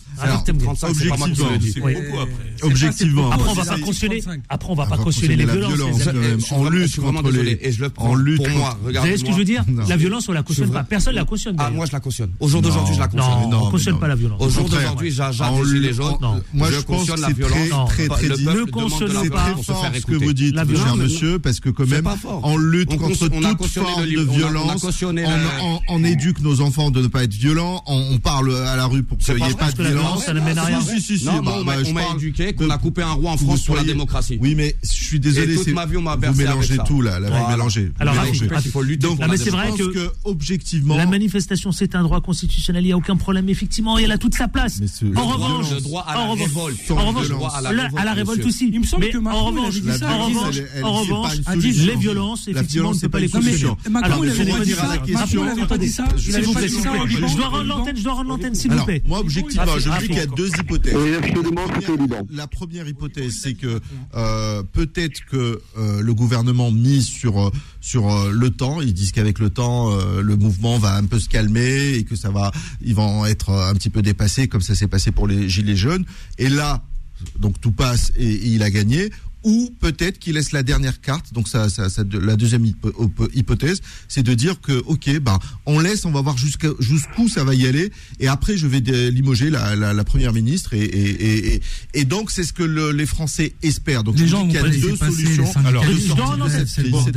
[2.62, 3.30] Objectivement.
[3.30, 4.22] Après, on va pas cautionner.
[4.48, 6.08] Après, on va pas cautionner les violences.
[6.50, 7.58] En lutte contre les.
[7.62, 8.10] Et je le prends.
[8.10, 10.84] Pour moi, Vous savez ce que je veux dire La violence, on la cautionne pas.
[10.84, 11.56] Personne la cautionne.
[11.58, 12.30] Ah, moi, je la cautionne.
[12.40, 13.50] Au jour d'aujourd'hui, je la cautionne.
[13.50, 14.40] Non, on cautionne pas la violence.
[14.40, 16.18] Au jour d'aujourd'hui, j'arrête les gens.
[16.52, 17.88] Moi, je cautionne la violence.
[17.90, 19.54] Très, très, très Ne cautionne pas
[19.94, 22.08] ce que vous dites, cher monsieur, parce que quand même,
[22.42, 24.86] on lutte contre toute forme de violence.
[25.88, 27.82] On éduque nos enfants de ne pas être violents.
[27.86, 30.24] On parle à la rue pour qu'il n'y ait pas de violence.
[30.24, 30.80] Ça ne mène à rien.
[31.24, 33.84] Non, bah, bah, on m'a éduqué qu'on a coupé un roi en France pour la
[33.84, 34.38] démocratie.
[34.40, 35.54] Oui, mais je suis désolé.
[35.56, 37.92] toute ma vie, on m'a Vous mélangez tout là, vous mélangez.
[37.98, 39.08] Alors, il faut lutter.
[39.36, 42.84] C'est vrai que objectivement, la manifestation, c'est un droit constitutionnel.
[42.84, 43.48] Il n'y a aucun problème.
[43.48, 44.80] Effectivement, elle a toute sa place.
[45.16, 46.69] En revanche, le droit à la révolte.
[46.70, 46.90] Révolte.
[46.90, 47.28] En revanche,
[47.96, 48.70] à la révolte aussi.
[48.72, 49.74] Il me semble que en revanche,
[50.82, 53.74] en revanche, les violences, effectivement, on ne peut pas les cautionner.
[53.90, 56.04] Macron, il avait pas dit ça.
[56.16, 59.02] S'il vous plaît, je dois rendre l'antenne, je dois rendre l'antenne, s'il vous plaît.
[59.06, 60.94] Moi, objectivement, je dis qu'il y a deux hypothèses.
[62.30, 63.80] La première hypothèse, c'est que
[64.14, 67.50] euh, peut-être que euh, le gouvernement mise sur euh,
[67.80, 69.90] sur le temps, ils disent qu'avec le temps,
[70.20, 72.52] le mouvement va un peu se calmer et que ça va,
[72.82, 76.04] ils vont être un petit peu dépassés, comme ça s'est passé pour les gilets jaunes.
[76.36, 76.82] Et là,
[77.38, 79.10] donc tout passe et, et il a gagné
[79.42, 81.32] ou peut-être qu'il laisse la dernière carte.
[81.32, 82.66] Donc ça, ça, ça la deuxième
[83.34, 87.54] hypothèse, c'est de dire que ok, ben on laisse, on va voir jusqu'où ça va
[87.54, 88.80] y aller, et après je vais
[89.10, 91.62] limoger la, la, la première ministre, et, et, et,
[91.94, 94.04] et donc c'est ce que le, les Français espèrent.
[94.04, 95.50] Donc les gens il y a deux solutions.
[95.64, 95.84] Alors,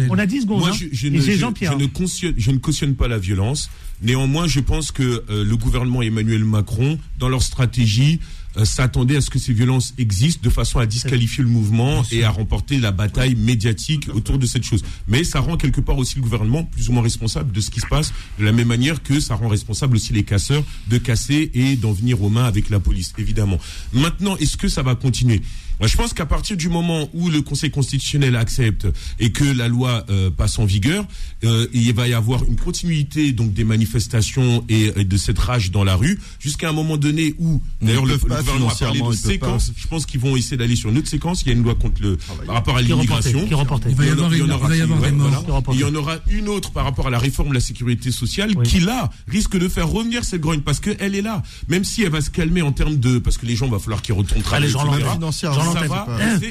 [0.10, 0.60] on a 10 secondes.
[0.60, 0.74] Moi, hein.
[0.74, 3.70] je, je, ne, je, je, ne cautionne, je ne cautionne pas la violence.
[4.02, 8.20] Néanmoins, je pense que euh, le gouvernement Emmanuel Macron, dans leur stratégie,
[8.58, 12.24] euh, s'attendait à ce que ces violences existent de façon à disqualifier le mouvement et
[12.24, 14.84] à remporter la bataille médiatique autour de cette chose.
[15.08, 17.80] Mais ça rend quelque part aussi le gouvernement plus ou moins responsable de ce qui
[17.80, 21.52] se passe, de la même manière que ça rend responsable aussi les casseurs de casser
[21.54, 23.60] et d'en venir aux mains avec la police, évidemment.
[23.94, 25.42] Maintenant, est-ce que ça va continuer?
[25.84, 28.88] Moi, je pense qu'à partir du moment où le Conseil constitutionnel accepte
[29.20, 31.06] et que la loi euh, passe en vigueur,
[31.44, 35.84] euh, il va y avoir une continuité donc des manifestations et, de cette rage dans
[35.84, 39.74] la rue jusqu'à un moment donné où d'ailleurs le, le, gouvernement a parlé de séquence.
[39.76, 41.42] Je pense qu'ils vont essayer d'aller sur une autre séquence.
[41.42, 42.16] Il y a une loi contre le
[42.46, 43.46] par rapport à l'immigration.
[43.46, 44.40] Il va y avoir, il
[45.82, 48.80] y en aura une autre par rapport à la réforme de la sécurité sociale qui
[48.80, 51.44] là risque de faire revenir cette grogne parce qu'elle est là.
[51.68, 54.02] Même si elle va se calmer en termes de parce que les gens va falloir
[54.02, 54.72] qu'ils retournent travailler
[55.74, 56.08] ça va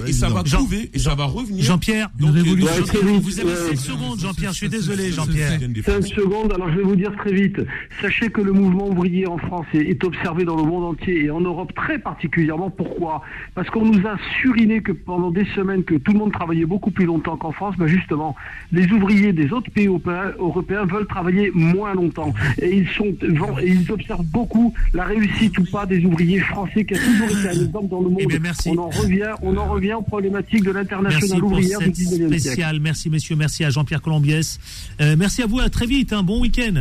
[0.07, 1.65] et ça va trouver et ça va revenir.
[1.65, 2.85] Jean-Pierre, une révolution.
[3.23, 4.53] Vous avez 5 secondes, Jean-Pierre.
[4.53, 5.59] Je suis désolé, Jean-Pierre.
[5.85, 6.53] 5 secondes.
[6.53, 7.61] Alors je vais vous dire très vite.
[8.01, 11.41] Sachez que le mouvement ouvrier en France est observé dans le monde entier et en
[11.41, 12.71] Europe très particulièrement.
[12.71, 13.23] Pourquoi
[13.55, 16.91] Parce qu'on nous a suriné que pendant des semaines que tout le monde travaillait beaucoup
[16.91, 17.75] plus longtemps qu'en France.
[17.79, 18.37] Ben justement,
[18.73, 23.15] les ouvriers des autres pays européens veulent travailler moins longtemps et ils sont
[23.61, 27.49] et ils observent beaucoup la réussite ou pas des ouvriers français qui a toujours été
[27.49, 28.21] un exemple dans le monde.
[28.31, 32.81] Eh merci on en revient aux problématiques de l'international ouvrière du 19 spécial.
[32.81, 33.37] Merci, messieurs.
[33.37, 34.59] Merci à Jean-Pierre Colombiès.
[35.01, 35.61] Euh, merci à vous.
[35.61, 36.13] À très vite.
[36.13, 36.23] Un hein.
[36.23, 36.81] bon week-end.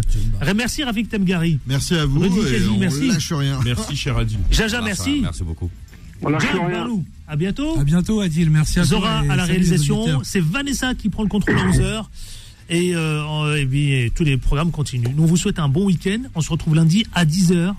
[0.56, 1.60] Merci, Rafik Temgari.
[1.66, 2.24] Merci à vous.
[2.24, 3.08] Et on merci.
[3.08, 3.60] lâche rien.
[3.64, 4.40] Merci, cher Adil.
[4.52, 5.20] Jaja, merci.
[5.22, 5.70] merci beaucoup.
[6.22, 6.88] On lâche rien.
[7.28, 7.80] À bientôt.
[7.80, 8.50] À bientôt, Adil.
[8.50, 10.22] Merci à Zora à la réalisation.
[10.24, 12.06] C'est Vanessa qui prend le contrôle à 11h.
[12.70, 15.14] Et, euh, et tous les programmes continuent.
[15.14, 16.20] Nous, on vous souhaite un bon week-end.
[16.36, 17.74] On se retrouve lundi à 10h,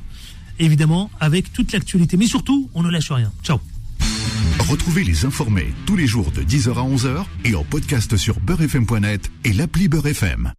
[0.59, 2.19] évidemment, avec toute l'actualité.
[2.19, 3.33] Mais surtout, on ne lâche rien.
[3.43, 3.59] Ciao.
[4.69, 9.31] Retrouvez les informés tous les jours de 10h à 11h et en podcast sur beurrefm.net
[9.45, 10.51] et l'appli Beurrefm.